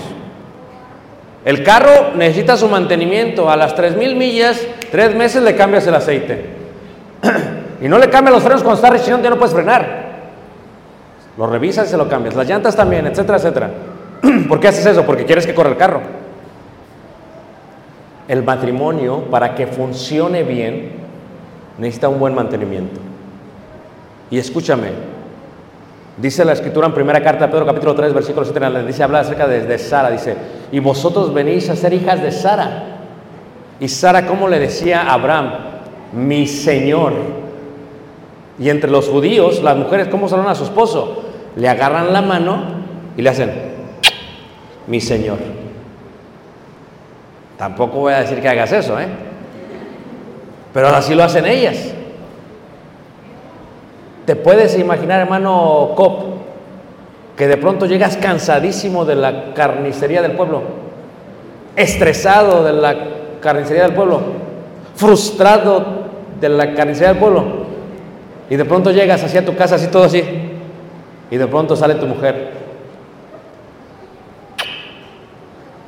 El 1.43 1.63
carro 1.63 2.13
necesita 2.15 2.55
su 2.55 2.67
mantenimiento. 2.67 3.49
A 3.49 3.55
las 3.55 3.75
3.000 3.75 4.15
millas, 4.15 4.61
tres 4.91 5.15
meses 5.15 5.41
le 5.41 5.55
cambias 5.55 5.87
el 5.87 5.95
aceite. 5.95 6.45
y 7.81 7.87
no 7.87 7.97
le 7.97 8.09
cambias 8.09 8.35
los 8.35 8.43
frenos 8.43 8.63
cuando 8.63 8.75
está 8.75 8.89
rechinando, 8.89 9.23
ya 9.23 9.29
no 9.31 9.37
puedes 9.37 9.53
frenar. 9.53 10.11
Lo 11.37 11.47
revisas 11.47 11.87
y 11.87 11.91
se 11.91 11.97
lo 11.97 12.07
cambias. 12.07 12.35
Las 12.35 12.47
llantas 12.47 12.75
también, 12.75 13.07
etcétera, 13.07 13.37
etcétera. 13.37 13.69
¿Por 14.47 14.59
qué 14.59 14.67
haces 14.67 14.85
eso? 14.85 15.03
Porque 15.03 15.25
quieres 15.25 15.47
que 15.47 15.55
corra 15.55 15.69
el 15.69 15.77
carro. 15.77 16.01
El 18.27 18.43
matrimonio, 18.43 19.25
para 19.31 19.55
que 19.55 19.65
funcione 19.65 20.43
bien, 20.43 20.91
necesita 21.79 22.07
un 22.07 22.19
buen 22.19 22.35
mantenimiento. 22.35 22.99
Y 24.29 24.37
escúchame, 24.37 24.91
dice 26.21 26.45
la 26.45 26.53
escritura 26.53 26.87
en 26.87 26.93
primera 26.93 27.21
carta 27.23 27.47
de 27.47 27.51
Pedro 27.51 27.65
capítulo 27.65 27.95
3, 27.95 28.13
versículo 28.13 28.45
7, 28.45 28.83
dice, 28.85 29.03
habla 29.03 29.21
acerca 29.21 29.47
de, 29.47 29.77
Sara, 29.77 30.11
dice, 30.11 30.35
y 30.71 30.79
vosotros 30.79 31.33
venís 31.33 31.69
a 31.69 31.75
ser 31.75 31.93
hijas 31.93 32.21
de 32.21 32.31
Sara. 32.31 32.83
Y 33.79 33.87
Sara, 33.87 34.27
¿cómo 34.27 34.47
le 34.47 34.59
decía 34.59 35.01
a 35.01 35.13
Abraham? 35.13 35.51
Mi 36.13 36.45
Señor. 36.45 37.13
Y 38.59 38.69
entre 38.69 38.91
los 38.91 39.09
judíos, 39.09 39.63
las 39.63 39.75
mujeres, 39.75 40.07
¿cómo 40.09 40.29
saludan 40.29 40.51
a 40.51 40.55
su 40.55 40.65
esposo? 40.65 41.23
Le 41.55 41.67
agarran 41.67 42.13
la 42.13 42.21
mano 42.21 42.63
y 43.17 43.21
le 43.23 43.29
hacen, 43.29 43.51
mi 44.85 45.01
Señor. 45.01 45.39
Tampoco 47.57 47.99
voy 47.99 48.13
a 48.13 48.19
decir 48.19 48.39
que 48.39 48.47
hagas 48.47 48.71
eso, 48.71 48.99
¿eh? 48.99 49.07
Pero 50.73 50.87
así 50.89 51.15
lo 51.15 51.23
hacen 51.23 51.45
ellas. 51.45 51.93
¿Te 54.25 54.35
puedes 54.35 54.77
imaginar, 54.77 55.21
hermano 55.21 55.91
Cop, 55.95 56.23
que 57.35 57.47
de 57.47 57.57
pronto 57.57 57.85
llegas 57.85 58.17
cansadísimo 58.17 59.03
de 59.03 59.15
la 59.15 59.53
carnicería 59.53 60.21
del 60.21 60.33
pueblo, 60.33 60.61
estresado 61.75 62.63
de 62.63 62.73
la 62.73 62.95
carnicería 63.41 63.83
del 63.83 63.93
pueblo, 63.93 64.21
frustrado 64.95 65.83
de 66.39 66.49
la 66.49 66.73
carnicería 66.75 67.09
del 67.09 67.17
pueblo, 67.17 67.43
y 68.49 68.55
de 68.55 68.65
pronto 68.65 68.91
llegas 68.91 69.23
hacia 69.23 69.43
tu 69.43 69.55
casa 69.55 69.75
así 69.75 69.87
todo 69.87 70.03
así, 70.03 70.23
y 71.31 71.37
de 71.37 71.47
pronto 71.47 71.75
sale 71.75 71.95
tu 71.95 72.05
mujer, 72.05 72.51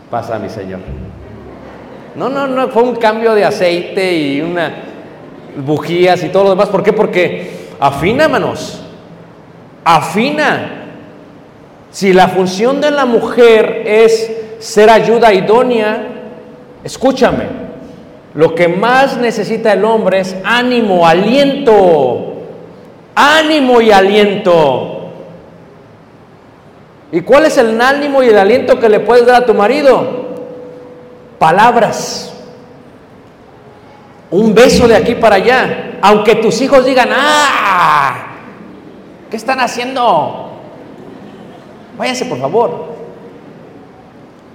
pasa 0.10 0.39
mi 0.39 0.50
Señor. 0.50 0.80
No, 2.15 2.30
no, 2.30 2.48
no, 2.48 2.69
fue 2.69 2.84
un 2.84 2.96
cambio 2.96 3.34
de 3.36 3.46
aceite 3.46 4.15
y 4.15 4.41
una 4.41 4.72
bujías 5.65 6.24
y 6.24 6.30
todo 6.30 6.43
lo 6.43 6.50
demás. 6.52 6.69
¿Por 6.69 6.84
qué? 6.84 6.93
Porque 6.93 7.62
afina, 7.88 8.28
manos. 8.28 8.82
Afina. 9.84 10.86
Si 11.91 12.13
la 12.13 12.28
función 12.28 12.82
de 12.82 12.91
la 12.91 13.06
mujer 13.06 13.84
es 13.86 14.32
ser 14.60 14.89
ayuda 14.89 15.34
idónea, 15.34 16.08
escúchame. 16.84 17.63
Lo 18.34 18.56
que 18.56 18.67
más 18.67 19.17
necesita 19.17 19.74
el 19.74 19.86
hombre 19.86 20.22
es 20.22 20.36
ánimo, 20.43 21.08
aliento. 21.08 22.34
Ánimo 23.15 23.82
y 23.82 23.91
aliento. 23.91 25.12
¿Y 27.12 27.22
cuál 27.22 27.46
es 27.46 27.58
el 27.58 27.80
ánimo 27.80 28.24
y 28.24 28.30
el 28.30 28.38
aliento 28.39 28.80
que 28.80 28.89
le 28.89 29.00
puedes 29.00 29.26
dar 29.28 29.43
a 29.43 29.46
tu 29.46 29.54
marido? 29.54 30.24
palabras, 31.43 32.33
un 34.34 34.56
beso 34.56 34.88
de 34.88 34.96
aquí 34.96 35.13
para 35.13 35.36
allá, 35.36 36.00
aunque 36.02 36.34
tus 36.34 36.60
hijos 36.60 36.86
digan, 36.86 37.10
ah, 37.12 38.30
¿qué 39.30 39.38
están 39.38 39.60
haciendo? 39.60 40.50
Váyanse 42.00 42.26
por 42.26 42.39
favor, 42.39 42.88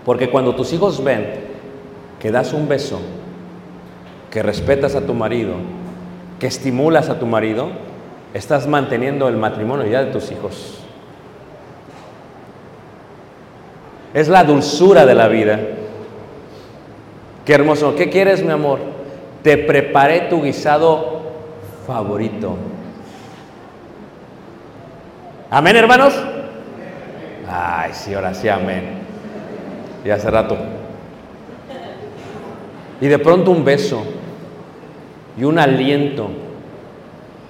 porque 0.04 0.30
cuando 0.30 0.56
tus 0.56 0.72
hijos 0.72 1.02
ven 1.04 1.32
que 2.18 2.32
das 2.32 2.52
un 2.52 2.66
beso, 2.66 3.00
que 4.32 4.42
respetas 4.42 4.96
a 4.96 5.02
tu 5.02 5.14
marido, 5.14 5.54
que 6.40 6.48
estimulas 6.48 7.08
a 7.08 7.20
tu 7.20 7.26
marido, 7.26 7.68
estás 8.34 8.66
manteniendo 8.66 9.28
el 9.28 9.36
matrimonio 9.36 9.86
ya 9.86 10.02
de 10.02 10.10
tus 10.10 10.32
hijos. 10.32 10.80
Es 14.12 14.26
la 14.26 14.42
dulzura 14.42 15.06
de 15.06 15.14
la 15.14 15.28
vida. 15.28 15.60
Qué 17.44 17.54
hermoso. 17.54 17.94
¿Qué 17.94 18.10
quieres, 18.10 18.42
mi 18.42 18.50
amor? 18.50 18.97
Te 19.42 19.56
preparé 19.58 20.22
tu 20.22 20.42
guisado 20.42 21.22
favorito. 21.86 22.56
Amén, 25.50 25.76
hermanos. 25.76 26.14
Ay, 27.50 27.92
sí, 27.94 28.12
ahora 28.12 28.34
sí, 28.34 28.48
amén. 28.48 28.98
Y 30.04 30.10
hace 30.10 30.30
rato. 30.30 30.56
Y 33.00 33.06
de 33.06 33.18
pronto 33.18 33.50
un 33.52 33.64
beso, 33.64 34.02
y 35.38 35.44
un 35.44 35.58
aliento, 35.58 36.28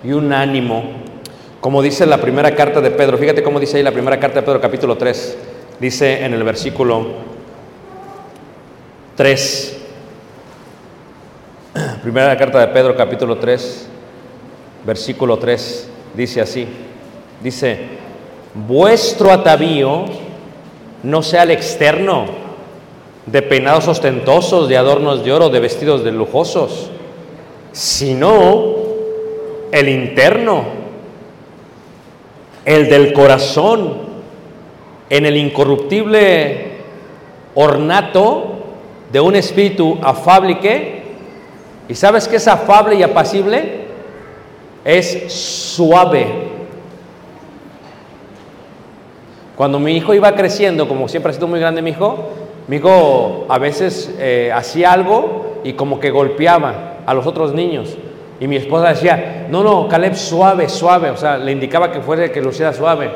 y 0.05 0.13
un 0.13 0.33
ánimo, 0.33 0.85
como 1.61 1.83
dice 1.83 2.07
la 2.07 2.19
primera 2.19 2.55
carta 2.55 2.81
de 2.81 2.91
Pedro. 2.91 3.19
Fíjate 3.19 3.43
cómo 3.43 3.59
dice 3.59 3.79
ahí 3.79 3.83
la 3.83 3.93
primera 3.93 4.21
carta 4.21 4.41
de 4.41 4.47
Pedro, 4.47 4.61
capítulo 4.61 4.97
3. 4.97 5.39
Dice 5.81 6.25
en 6.25 6.35
el 6.35 6.45
versículo 6.45 7.07
3. 9.17 9.78
Primera 12.03 12.37
carta 12.37 12.61
de 12.61 12.69
Pedro, 12.69 12.95
capítulo 12.95 13.39
3, 13.39 13.89
versículo 14.87 15.37
3. 15.37 15.91
Dice 16.15 16.41
así. 16.41 16.67
Dice, 17.43 17.79
vuestro 18.55 19.33
atavío 19.33 20.05
no 21.03 21.23
sea 21.23 21.43
el 21.43 21.51
externo, 21.51 22.27
de 23.27 23.43
peinados 23.43 23.89
ostentosos, 23.89 24.69
de 24.69 24.77
adornos 24.77 25.25
de 25.25 25.33
oro, 25.33 25.51
de 25.51 25.61
vestidos 25.61 26.05
de 26.05 26.13
lujosos, 26.13 26.91
sino 27.73 28.77
el 29.73 29.89
interno, 29.89 30.65
el 32.65 32.89
del 32.89 33.13
corazón, 33.13 34.09
en 35.11 35.27
el 35.27 35.37
incorruptible 35.37 36.79
ornato 37.55 38.53
de 39.13 39.21
un 39.21 39.37
espíritu 39.37 39.99
afable 40.03 40.53
y 40.53 40.57
qué? 40.57 40.98
¿Y 41.89 41.95
sabes 41.95 42.29
qué 42.29 42.37
es 42.37 42.47
afable 42.47 42.97
y 42.97 43.03
apacible? 43.03 43.87
Es 44.85 45.33
suave. 45.33 46.27
Cuando 49.57 49.81
mi 49.81 49.97
hijo 49.97 50.15
iba 50.15 50.33
creciendo, 50.37 50.87
como 50.87 51.09
siempre 51.09 51.31
ha 51.31 51.35
sido 51.35 51.49
muy 51.49 51.59
grande 51.59 51.83
mi 51.83 51.91
hijo, 51.91 52.31
mi 52.69 52.77
hijo 52.77 53.47
a 53.49 53.59
veces 53.59 54.15
eh, 54.19 54.53
hacía 54.55 54.93
algo 54.93 55.61
y 55.65 55.73
como 55.73 55.99
que 55.99 56.11
golpeaba 56.11 56.99
a 57.07 57.15
los 57.15 57.27
otros 57.27 57.55
niños. 57.55 57.97
Y 58.39 58.47
mi 58.47 58.57
esposa 58.57 58.91
decía, 58.91 59.47
no, 59.51 59.65
no, 59.65 59.89
Caleb, 59.89 60.15
suave, 60.15 60.69
suave. 60.69 61.11
O 61.11 61.17
sea, 61.17 61.39
le 61.39 61.51
indicaba 61.51 61.91
que 61.91 62.01
fuera 62.01 62.31
que 62.31 62.41
lo 62.41 62.51
hiciera 62.51 62.73
suave. 62.73 63.11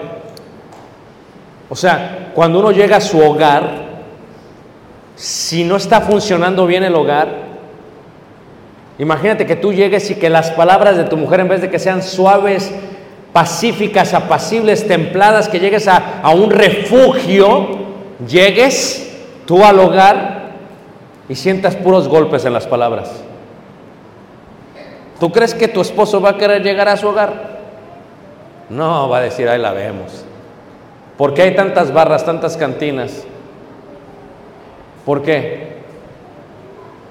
O 1.69 1.77
sea, 1.77 2.33
cuando 2.35 2.59
uno 2.59 2.73
llega 2.73 2.97
a 2.97 3.01
su 3.01 3.21
hogar, 3.21 3.93
si 5.15 5.63
no 5.63 5.77
está 5.77 6.01
funcionando 6.01 6.67
bien 6.67 6.83
el 6.83 6.95
hogar, 6.95 7.52
imagínate 8.99 9.47
que 9.47 9.57
tú 9.57 9.73
llegues 9.73 10.11
y 10.11 10.15
que 10.15 10.31
las 10.31 10.51
palabras 10.51 10.97
de 10.97 11.05
tu 11.05 11.17
mujer, 11.17 11.41
en 11.41 11.49
vez 11.49 11.61
de 11.61 11.71
que 11.71 11.79
sean 11.79 12.03
suaves, 12.03 12.73
pacíficas, 13.33 14.15
apacibles, 14.15 14.87
templadas, 14.87 15.49
que 15.49 15.61
llegues 15.61 15.89
a, 15.89 16.21
a 16.23 16.31
un 16.31 16.51
refugio, 16.51 17.79
llegues 18.27 19.17
tú 19.47 19.65
al 19.65 19.79
hogar 19.79 20.53
y 21.29 21.35
sientas 21.35 21.77
puros 21.77 22.09
golpes 22.09 22.45
en 22.45 22.53
las 22.53 22.67
palabras. 22.67 23.23
¿Tú 25.19 25.31
crees 25.31 25.55
que 25.55 25.69
tu 25.69 25.81
esposo 25.81 26.21
va 26.21 26.31
a 26.31 26.37
querer 26.37 26.63
llegar 26.63 26.89
a 26.89 26.97
su 26.97 27.09
hogar? 27.09 27.61
No, 28.69 29.09
va 29.09 29.19
a 29.19 29.21
decir, 29.21 29.49
ahí 29.49 29.61
la 29.61 29.73
vemos. 29.73 30.25
¿Por 31.17 31.35
qué 31.35 31.43
hay 31.43 31.55
tantas 31.55 31.93
barras, 31.93 32.25
tantas 32.25 32.57
cantinas? 32.57 33.25
¿Por 35.05 35.23
qué? 35.23 35.82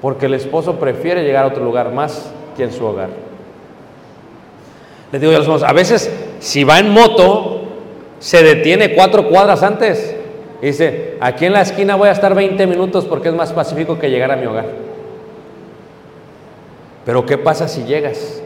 Porque 0.01 0.25
el 0.25 0.33
esposo 0.33 0.79
prefiere 0.79 1.23
llegar 1.23 1.45
a 1.45 1.47
otro 1.47 1.63
lugar 1.63 1.93
más 1.93 2.31
que 2.57 2.63
en 2.63 2.73
su 2.73 2.85
hogar. 2.85 3.09
Les 5.11 5.21
digo 5.21 5.33
a 5.33 5.37
los 5.37 5.45
hermanos, 5.45 5.63
a 5.63 5.73
veces 5.73 6.11
si 6.39 6.63
va 6.63 6.79
en 6.79 6.89
moto, 6.89 7.61
se 8.19 8.43
detiene 8.43 8.93
cuatro 8.93 9.27
cuadras 9.27 9.61
antes. 9.63 10.15
Y 10.61 10.67
dice, 10.67 11.17
aquí 11.19 11.45
en 11.45 11.53
la 11.53 11.61
esquina 11.61 11.95
voy 11.95 12.09
a 12.09 12.13
estar 12.13 12.33
20 12.33 12.67
minutos 12.67 13.05
porque 13.05 13.29
es 13.29 13.35
más 13.35 13.51
pacífico 13.51 13.99
que 13.99 14.09
llegar 14.09 14.31
a 14.31 14.35
mi 14.35 14.45
hogar. 14.45 14.65
Pero 17.05 17.25
¿qué 17.25 17.37
pasa 17.37 17.67
si 17.67 17.83
llegas? 17.83 18.41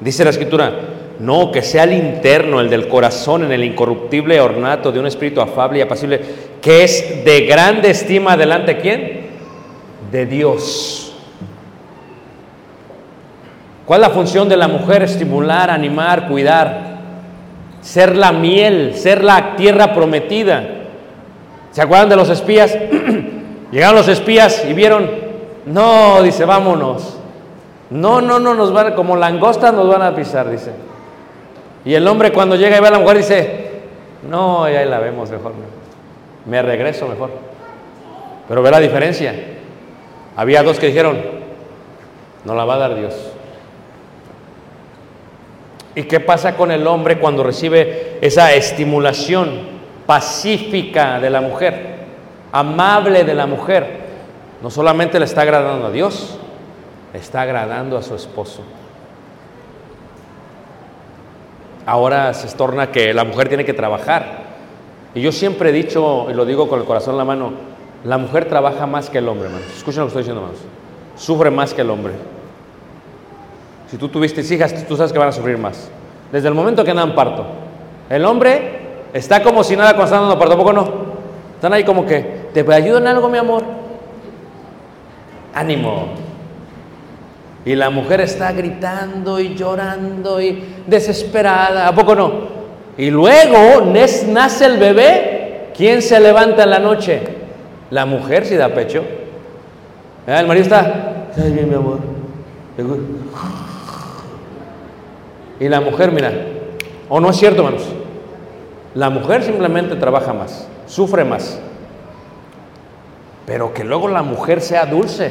Dice 0.00 0.24
la 0.24 0.30
escritura, 0.30 0.72
no, 1.18 1.50
que 1.50 1.62
sea 1.62 1.84
el 1.84 1.94
interno, 1.94 2.60
el 2.60 2.70
del 2.70 2.88
corazón, 2.88 3.44
en 3.44 3.52
el 3.52 3.64
incorruptible 3.64 4.40
ornato 4.40 4.92
de 4.92 5.00
un 5.00 5.06
espíritu 5.06 5.40
afable 5.40 5.78
y 5.78 5.82
apacible, 5.82 6.20
que 6.60 6.84
es 6.84 7.24
de 7.24 7.40
grande 7.46 7.90
estima 7.90 8.36
delante 8.36 8.74
de 8.74 8.80
quién? 8.80 9.25
De 10.10 10.26
Dios. 10.26 11.14
¿Cuál 13.86 14.02
es 14.02 14.08
la 14.08 14.14
función 14.14 14.48
de 14.48 14.56
la 14.56 14.66
mujer? 14.66 15.02
Estimular, 15.04 15.70
animar, 15.70 16.26
cuidar, 16.26 16.96
ser 17.80 18.16
la 18.16 18.32
miel, 18.32 18.94
ser 18.96 19.22
la 19.22 19.54
tierra 19.54 19.94
prometida. 19.94 20.64
¿Se 21.70 21.82
acuerdan 21.82 22.08
de 22.08 22.16
los 22.16 22.28
espías? 22.28 22.76
Llegaron 23.70 23.96
los 23.96 24.08
espías 24.08 24.64
y 24.68 24.72
vieron, 24.72 25.08
no, 25.66 26.20
dice, 26.22 26.44
vámonos. 26.44 27.18
No, 27.90 28.20
no, 28.20 28.40
no, 28.40 28.54
nos 28.54 28.72
van, 28.72 28.94
como 28.94 29.14
langostas 29.16 29.72
nos 29.72 29.88
van 29.88 30.02
a 30.02 30.14
pisar, 30.14 30.50
dice. 30.50 30.72
Y 31.84 31.94
el 31.94 32.06
hombre 32.08 32.32
cuando 32.32 32.56
llega 32.56 32.76
y 32.76 32.80
ve 32.80 32.88
a 32.88 32.90
la 32.90 32.98
mujer 32.98 33.18
dice, 33.18 33.70
no, 34.28 34.68
ya 34.68 34.84
la 34.84 34.98
vemos 34.98 35.30
mejor, 35.30 35.52
me 36.46 36.62
regreso 36.62 37.06
mejor. 37.06 37.30
Pero 38.48 38.62
ve 38.62 38.70
la 38.72 38.80
diferencia. 38.80 39.55
Había 40.36 40.62
dos 40.62 40.78
que 40.78 40.88
dijeron, 40.88 41.18
no 42.44 42.54
la 42.54 42.64
va 42.64 42.74
a 42.74 42.78
dar 42.78 42.94
Dios. 42.94 43.14
¿Y 45.94 46.02
qué 46.02 46.20
pasa 46.20 46.56
con 46.56 46.70
el 46.70 46.86
hombre 46.86 47.18
cuando 47.18 47.42
recibe 47.42 48.18
esa 48.20 48.52
estimulación 48.52 49.76
pacífica 50.04 51.18
de 51.20 51.30
la 51.30 51.40
mujer, 51.40 51.96
amable 52.52 53.24
de 53.24 53.34
la 53.34 53.46
mujer? 53.46 54.06
No 54.62 54.70
solamente 54.70 55.18
le 55.18 55.24
está 55.24 55.40
agradando 55.40 55.86
a 55.86 55.90
Dios, 55.90 56.38
le 57.14 57.18
está 57.18 57.40
agradando 57.40 57.96
a 57.96 58.02
su 58.02 58.14
esposo. 58.14 58.60
Ahora 61.86 62.34
se 62.34 62.54
torna 62.54 62.92
que 62.92 63.14
la 63.14 63.24
mujer 63.24 63.48
tiene 63.48 63.64
que 63.64 63.72
trabajar. 63.72 64.44
Y 65.14 65.22
yo 65.22 65.32
siempre 65.32 65.70
he 65.70 65.72
dicho, 65.72 66.26
y 66.30 66.34
lo 66.34 66.44
digo 66.44 66.68
con 66.68 66.78
el 66.78 66.84
corazón 66.84 67.14
en 67.14 67.18
la 67.18 67.24
mano, 67.24 67.52
la 68.06 68.18
mujer 68.18 68.44
trabaja 68.44 68.86
más 68.86 69.10
que 69.10 69.18
el 69.18 69.28
hombre, 69.28 69.46
hermanos. 69.46 69.66
Escuchen 69.76 70.00
lo 70.00 70.06
que 70.06 70.08
estoy 70.10 70.22
diciendo, 70.22 70.42
hermanos. 70.42 70.62
Sufre 71.16 71.50
más 71.50 71.74
que 71.74 71.80
el 71.80 71.90
hombre. 71.90 72.12
Si 73.90 73.96
tú 73.96 74.08
tuviste 74.08 74.42
hijas, 74.54 74.86
tú 74.86 74.96
sabes 74.96 75.12
que 75.12 75.18
van 75.18 75.28
a 75.28 75.32
sufrir 75.32 75.58
más. 75.58 75.90
Desde 76.30 76.46
el 76.46 76.54
momento 76.54 76.84
que 76.84 76.92
andan 76.92 77.16
parto. 77.16 77.44
El 78.08 78.24
hombre 78.24 78.78
está 79.12 79.42
como 79.42 79.64
si 79.64 79.74
nada 79.74 79.90
cuando 79.90 80.04
están 80.04 80.20
dando 80.20 80.38
parto, 80.38 80.56
¿poco 80.56 80.72
no? 80.72 80.88
Están 81.56 81.72
ahí 81.72 81.82
como 81.82 82.06
que, 82.06 82.48
¿te 82.54 82.60
ayudo 82.72 82.98
en 82.98 83.08
algo, 83.08 83.28
mi 83.28 83.38
amor? 83.38 83.64
Ánimo. 85.52 86.08
Y 87.64 87.74
la 87.74 87.90
mujer 87.90 88.20
está 88.20 88.52
gritando 88.52 89.40
y 89.40 89.56
llorando 89.56 90.40
y 90.40 90.64
desesperada, 90.86 91.88
¿a 91.88 91.94
poco 91.94 92.14
no? 92.14 92.32
Y 92.96 93.10
luego 93.10 93.90
nace 94.28 94.66
el 94.66 94.78
bebé, 94.78 95.70
¿quién 95.76 96.02
se 96.02 96.20
levanta 96.20 96.62
en 96.62 96.70
la 96.70 96.78
noche? 96.78 97.45
La 97.90 98.06
mujer 98.06 98.46
si 98.46 98.56
da 98.56 98.68
pecho. 98.74 99.04
El 100.26 100.46
marido 100.46 100.64
está, 100.64 101.28
ay 101.36 101.52
bien 101.52 101.68
mi 101.68 101.74
amor. 101.74 102.00
Y 105.60 105.68
la 105.68 105.80
mujer, 105.80 106.12
mira, 106.12 106.32
o 107.08 107.20
no 107.20 107.30
es 107.30 107.36
cierto, 107.36 107.62
hermanos. 107.62 107.86
La 108.94 109.10
mujer 109.10 109.42
simplemente 109.42 109.94
trabaja 109.96 110.32
más, 110.32 110.66
sufre 110.86 111.24
más. 111.24 111.60
Pero 113.46 113.72
que 113.72 113.84
luego 113.84 114.08
la 114.08 114.22
mujer 114.22 114.60
sea 114.60 114.86
dulce. 114.86 115.30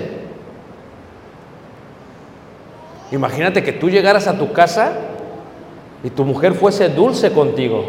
Imagínate 3.12 3.64
que 3.64 3.74
tú 3.74 3.90
llegaras 3.90 4.28
a 4.28 4.38
tu 4.38 4.54
casa 4.54 4.94
y 6.04 6.10
tu 6.10 6.24
mujer 6.24 6.54
fuese 6.54 6.90
dulce 6.90 7.32
contigo, 7.32 7.86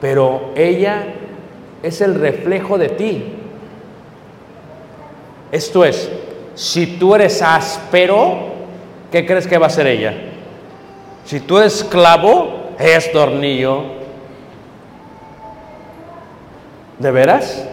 pero 0.00 0.50
ella 0.54 1.06
es 1.82 2.00
el 2.00 2.14
reflejo 2.14 2.78
de 2.78 2.88
ti. 2.88 3.24
Esto 5.50 5.84
es, 5.84 6.10
si 6.54 6.98
tú 6.98 7.14
eres 7.14 7.42
áspero, 7.42 8.38
¿qué 9.10 9.26
crees 9.26 9.46
que 9.46 9.58
va 9.58 9.66
a 9.66 9.70
ser 9.70 9.86
ella? 9.86 10.14
Si 11.24 11.40
tú 11.40 11.58
eres 11.58 11.76
esclavo, 11.82 12.70
es 12.78 13.12
tornillo. 13.12 13.82
¿De 16.98 17.10
veras? 17.10 17.68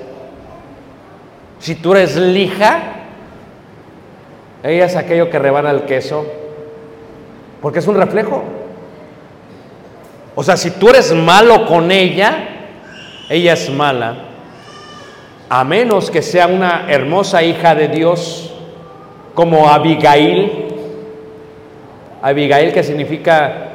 Si 1.59 1.75
tú 1.75 1.93
eres 1.93 2.15
lija, 2.15 2.79
ella 4.63 4.85
es 4.85 4.95
aquello 4.95 5.29
que 5.29 5.39
rebana 5.39 5.71
el 5.71 5.83
queso, 5.83 6.25
porque 7.61 7.79
es 7.79 7.87
un 7.87 7.95
reflejo. 7.95 8.43
O 10.35 10.43
sea, 10.43 10.57
si 10.57 10.71
tú 10.71 10.89
eres 10.89 11.13
malo 11.13 11.65
con 11.65 11.91
ella, 11.91 12.58
ella 13.29 13.53
es 13.53 13.69
mala, 13.69 14.15
a 15.49 15.63
menos 15.63 16.09
que 16.09 16.21
sea 16.21 16.47
una 16.47 16.85
hermosa 16.89 17.43
hija 17.43 17.75
de 17.75 17.87
Dios 17.87 18.51
como 19.35 19.69
Abigail. 19.69 20.65
Abigail 22.21 22.73
que 22.73 22.83
significa 22.83 23.67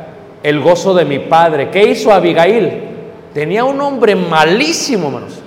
el 0.42 0.60
gozo 0.60 0.92
de 0.92 1.04
mi 1.04 1.20
padre. 1.20 1.70
¿Qué 1.70 1.84
hizo 1.84 2.12
Abigail? 2.12 2.82
Tenía 3.32 3.64
un 3.64 3.80
hombre 3.80 4.14
malísimo, 4.14 5.06
hermanos. 5.06 5.40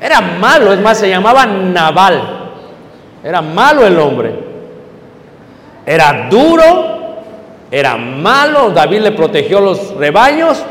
Era 0.00 0.20
malo, 0.20 0.72
es 0.72 0.80
más, 0.80 0.98
se 0.98 1.08
llamaba 1.08 1.46
Naval. 1.46 2.50
Era 3.24 3.42
malo 3.42 3.86
el 3.86 3.98
hombre. 3.98 4.34
Era 5.84 6.28
duro, 6.30 7.22
era 7.70 7.96
malo. 7.96 8.70
David 8.70 9.00
le 9.00 9.12
protegió 9.12 9.60
los 9.60 9.96
rebaños 9.96 10.64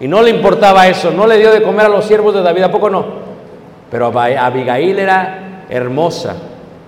y 0.00 0.08
no 0.08 0.22
le 0.22 0.30
importaba 0.30 0.88
eso. 0.88 1.10
No 1.10 1.26
le 1.26 1.36
dio 1.38 1.52
de 1.52 1.62
comer 1.62 1.84
a 1.86 1.90
los 1.90 2.06
siervos 2.06 2.34
de 2.34 2.42
David, 2.42 2.62
¿a 2.62 2.72
poco 2.72 2.88
no? 2.88 3.04
Pero 3.90 4.06
Abigail 4.06 4.98
era 4.98 5.66
hermosa 5.68 6.36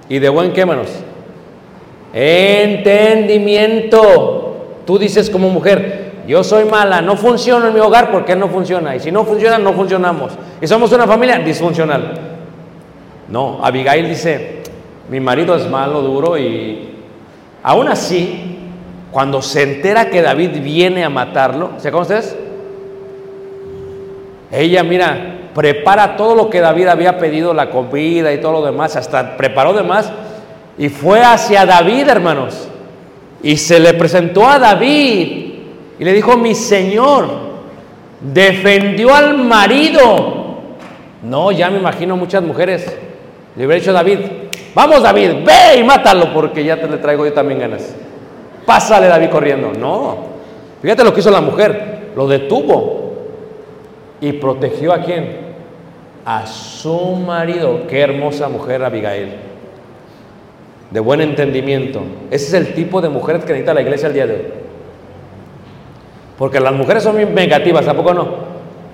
y 0.09 0.19
de 0.19 0.31
buen 0.31 0.53
qué, 0.53 0.63
hermanos. 0.63 0.89
Entendimiento. 2.15 4.57
Tú 4.87 4.99
dices 4.99 5.29
como 5.31 5.49
mujer, 5.49 6.13
yo 6.27 6.43
soy 6.43 6.65
mala, 6.65 7.01
no 7.03 7.17
funciono 7.17 7.69
en 7.69 7.75
mi 7.75 7.81
hogar 7.81 8.11
porque 8.11 8.35
no 8.35 8.49
funciona. 8.49 8.97
Y 8.97 9.01
si 9.01 9.13
no 9.13 9.25
funciona, 9.25 9.59
no 9.59 9.73
funcionamos. 9.73 10.33
Y 10.61 10.67
somos 10.67 10.91
una 10.93 11.07
familia 11.07 11.39
disfuncional. 11.39 12.13
No, 13.29 13.61
Abigail 13.63 14.09
dice, 14.09 14.63
mi 15.09 15.21
marido 15.21 15.55
es 15.55 15.69
malo, 15.69 16.03
duro 16.03 16.37
y 16.39 16.89
aún 17.63 17.87
así, 17.89 18.59
cuando 19.11 19.41
se 19.43 19.63
entera 19.63 20.11
que 20.11 20.23
David 20.23 20.63
viene 20.63 21.05
a 21.05 21.09
matarlo, 21.09 21.71
¿se 21.79 21.89
acuerdan 21.89 22.19
ustedes? 22.19 22.37
Ella, 24.53 24.85
mira, 24.85 25.49
prepara 25.55 26.17
todo 26.17 26.35
lo 26.35 26.51
que 26.51 26.61
David 26.61 26.87
había 26.89 27.19
pedido, 27.19 27.55
la 27.55 27.71
comida 27.71 28.33
y 28.33 28.39
todo 28.39 28.53
lo 28.53 28.65
demás, 28.65 28.97
hasta 28.97 29.37
preparó 29.37 29.73
demás 29.73 30.13
y 30.79 30.89
fue 30.89 31.23
hacia 31.23 31.67
David, 31.67 32.09
hermanos. 32.09 32.69
Y 33.43 33.57
se 33.57 33.81
le 33.81 33.95
presentó 33.95 34.49
a 34.49 34.59
David 34.59 35.53
y 35.99 36.05
le 36.05 36.13
dijo, 36.13 36.37
mi 36.37 36.55
señor, 36.55 37.29
defendió 38.21 39.15
al 39.15 39.37
marido. 39.39 40.41
No, 41.23 41.51
ya 41.53 41.71
me 41.71 41.79
imagino 41.79 42.17
muchas 42.17 42.43
mujeres. 42.43 42.87
Le 43.57 43.67
hubiera 43.67 43.81
dicho 43.81 43.91
a 43.91 43.95
David, 43.95 44.19
vamos 44.75 45.03
David, 45.03 45.45
ve 45.45 45.79
y 45.81 45.85
mátalo 45.85 46.33
porque 46.33 46.65
ya 46.65 46.81
te 46.81 46.89
le 46.89 46.99
traigo 46.99 47.25
yo 47.25 47.33
también 47.33 47.61
ganas. 47.61 47.95
Pásale 48.65 49.09
David 49.09 49.29
corriendo. 49.29 49.73
No, 49.79 50.17
fíjate 50.81 51.05
lo 51.05 51.13
que 51.13 51.21
hizo 51.21 51.31
la 51.31 51.41
mujer, 51.41 52.11
lo 52.17 52.27
detuvo 52.27 52.92
y 54.23 54.33
protegió 54.35 54.93
a 54.93 55.01
quién? 55.01 55.37
A 56.25 56.47
su 56.47 57.17
marido. 57.17 57.89
Qué 57.89 58.01
hermosa 58.01 58.49
mujer 58.49 58.85
Abigail. 58.85 59.35
De 60.93 61.01
buen 61.01 61.21
entendimiento. 61.21 62.03
Ese 62.31 62.47
es 62.47 62.55
el 62.55 62.73
tipo 62.73 63.01
de 63.01 63.09
mujeres 63.09 63.45
que 63.45 63.53
necesita 63.53 63.75
la 63.75 63.83
iglesia 63.83 64.07
el 64.07 64.15
día 64.15 64.27
de 64.29 64.35
hoy. 64.35 64.45
Porque 66.39 66.61
las 66.61 66.73
mujeres 66.73 67.03
son 67.03 67.17
muy 67.17 67.25
negativas, 67.25 67.89
¿a 67.89 67.95
poco 67.95 68.15
no? 68.15 68.29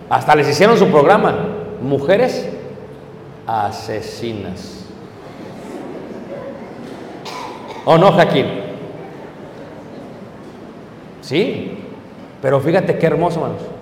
Hasta 0.08 0.34
les 0.34 0.48
hicieron 0.48 0.78
su 0.78 0.88
programa. 0.88 1.36
Mujeres 1.82 2.48
asesinas. 3.46 4.86
¿O 7.84 7.98
no, 7.98 8.12
Jaquín? 8.12 8.46
Sí, 11.20 11.78
pero 12.40 12.60
fíjate 12.60 12.96
qué 12.96 13.06
hermoso, 13.06 13.40
hermanos. 13.40 13.77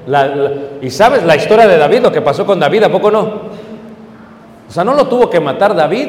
Y 0.80 0.90
sabes 0.90 1.24
la 1.24 1.36
historia 1.36 1.66
de 1.66 1.78
David, 1.78 2.00
lo 2.00 2.12
que 2.12 2.22
pasó 2.22 2.46
con 2.46 2.60
David, 2.60 2.84
¿a 2.84 2.92
poco 2.92 3.10
no? 3.10 3.20
O 4.68 4.72
sea, 4.72 4.84
no 4.84 4.94
lo 4.94 5.06
tuvo 5.08 5.28
que 5.28 5.40
matar 5.40 5.74
David. 5.74 6.08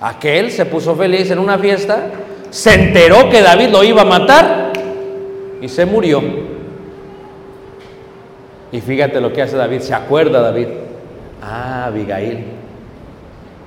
Aquel 0.00 0.50
se 0.50 0.66
puso 0.66 0.94
feliz 0.94 1.30
en 1.30 1.38
una 1.38 1.58
fiesta, 1.58 2.06
se 2.50 2.74
enteró 2.74 3.28
que 3.28 3.40
David 3.40 3.68
lo 3.68 3.84
iba 3.84 4.02
a 4.02 4.04
matar 4.04 4.72
y 5.60 5.68
se 5.68 5.86
murió. 5.86 6.22
Y 8.72 8.80
fíjate 8.80 9.20
lo 9.20 9.32
que 9.32 9.42
hace 9.42 9.56
David, 9.56 9.80
se 9.80 9.94
acuerda 9.94 10.40
David. 10.40 10.68
Ah, 11.42 11.86
Abigail. 11.86 12.44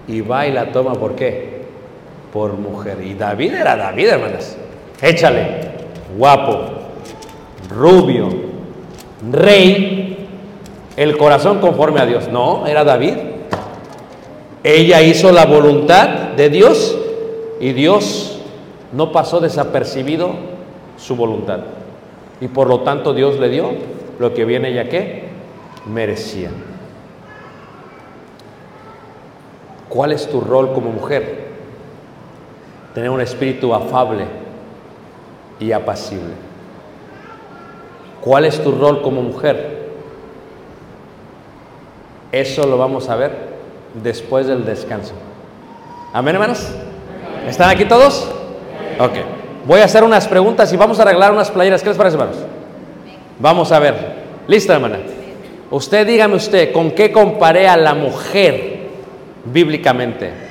Y 0.07 0.21
va 0.21 0.47
y 0.47 0.51
la 0.51 0.71
toma, 0.71 0.93
¿por 0.93 1.15
qué? 1.15 1.65
Por 2.33 2.53
mujer. 2.53 2.97
Y 3.03 3.13
David 3.13 3.53
era 3.53 3.75
David, 3.75 4.07
hermanas. 4.07 4.57
Échale, 5.01 5.61
guapo, 6.17 6.65
rubio, 7.69 8.54
rey, 9.31 10.27
el 10.97 11.17
corazón 11.17 11.59
conforme 11.59 11.99
a 11.99 12.05
Dios. 12.05 12.27
No, 12.29 12.67
era 12.67 12.83
David. 12.83 13.15
Ella 14.63 15.01
hizo 15.01 15.31
la 15.31 15.45
voluntad 15.45 16.09
de 16.35 16.49
Dios 16.49 16.97
y 17.59 17.73
Dios 17.73 18.39
no 18.93 19.11
pasó 19.11 19.39
desapercibido 19.39 20.31
su 20.97 21.15
voluntad. 21.15 21.59
Y 22.41 22.47
por 22.47 22.67
lo 22.67 22.81
tanto 22.81 23.13
Dios 23.13 23.39
le 23.39 23.49
dio 23.49 23.71
lo 24.19 24.33
que 24.33 24.45
viene 24.45 24.73
ya 24.73 24.89
que 24.89 25.29
merecía. 25.85 26.49
¿Cuál 29.89 30.11
es 30.11 30.29
tu 30.29 30.41
rol 30.41 30.73
como 30.73 30.91
mujer? 30.91 31.45
Tener 32.93 33.09
un 33.09 33.21
espíritu 33.21 33.73
afable 33.73 34.25
y 35.59 35.71
apacible. 35.71 36.44
¿Cuál 38.25 38.45
es 38.45 38.61
tu 38.61 38.71
rol 38.71 39.03
como 39.03 39.21
mujer? 39.21 39.85
Eso 42.31 42.65
lo 42.65 42.75
vamos 42.75 43.07
a 43.07 43.15
ver 43.15 43.31
después 43.93 44.47
del 44.47 44.65
descanso. 44.65 45.13
Amén, 46.11 46.33
hermanos. 46.33 46.67
¿Están 47.47 47.69
aquí 47.69 47.85
todos? 47.85 48.27
Ok. 48.99 49.13
Voy 49.67 49.79
a 49.79 49.85
hacer 49.85 50.03
unas 50.03 50.27
preguntas 50.27 50.73
y 50.73 50.75
vamos 50.75 50.99
a 50.99 51.03
arreglar 51.03 51.31
unas 51.31 51.51
playeras. 51.51 51.83
¿Qué 51.83 51.89
les 51.89 51.97
parece, 51.99 52.17
hermanos? 52.17 52.37
Vamos 53.37 53.71
a 53.71 53.77
ver. 53.77 53.95
¿Lista, 54.47 54.73
hermana? 54.73 54.97
Usted 55.69 56.07
dígame 56.07 56.35
usted, 56.35 56.71
¿con 56.71 56.91
qué 56.91 57.11
comparé 57.11 57.67
a 57.67 57.77
la 57.77 57.93
mujer 57.93 58.87
bíblicamente? 59.45 60.44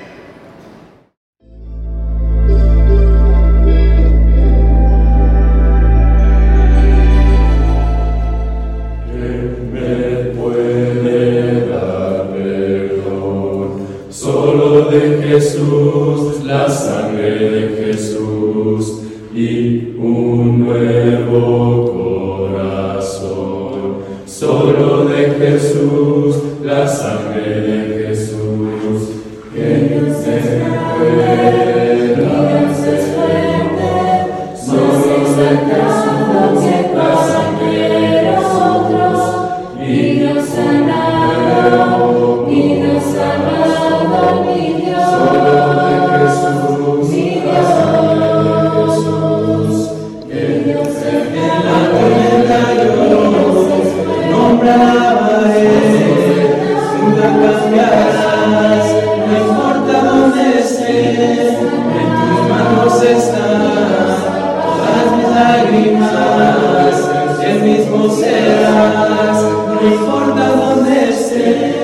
y 65.84 65.90
más, 65.96 67.44
el 67.44 67.62
mismo 67.62 68.08
serás, 68.10 69.42
no 69.42 69.80
importa 69.82 70.48
dónde 70.48 71.10
estés. 71.10 71.83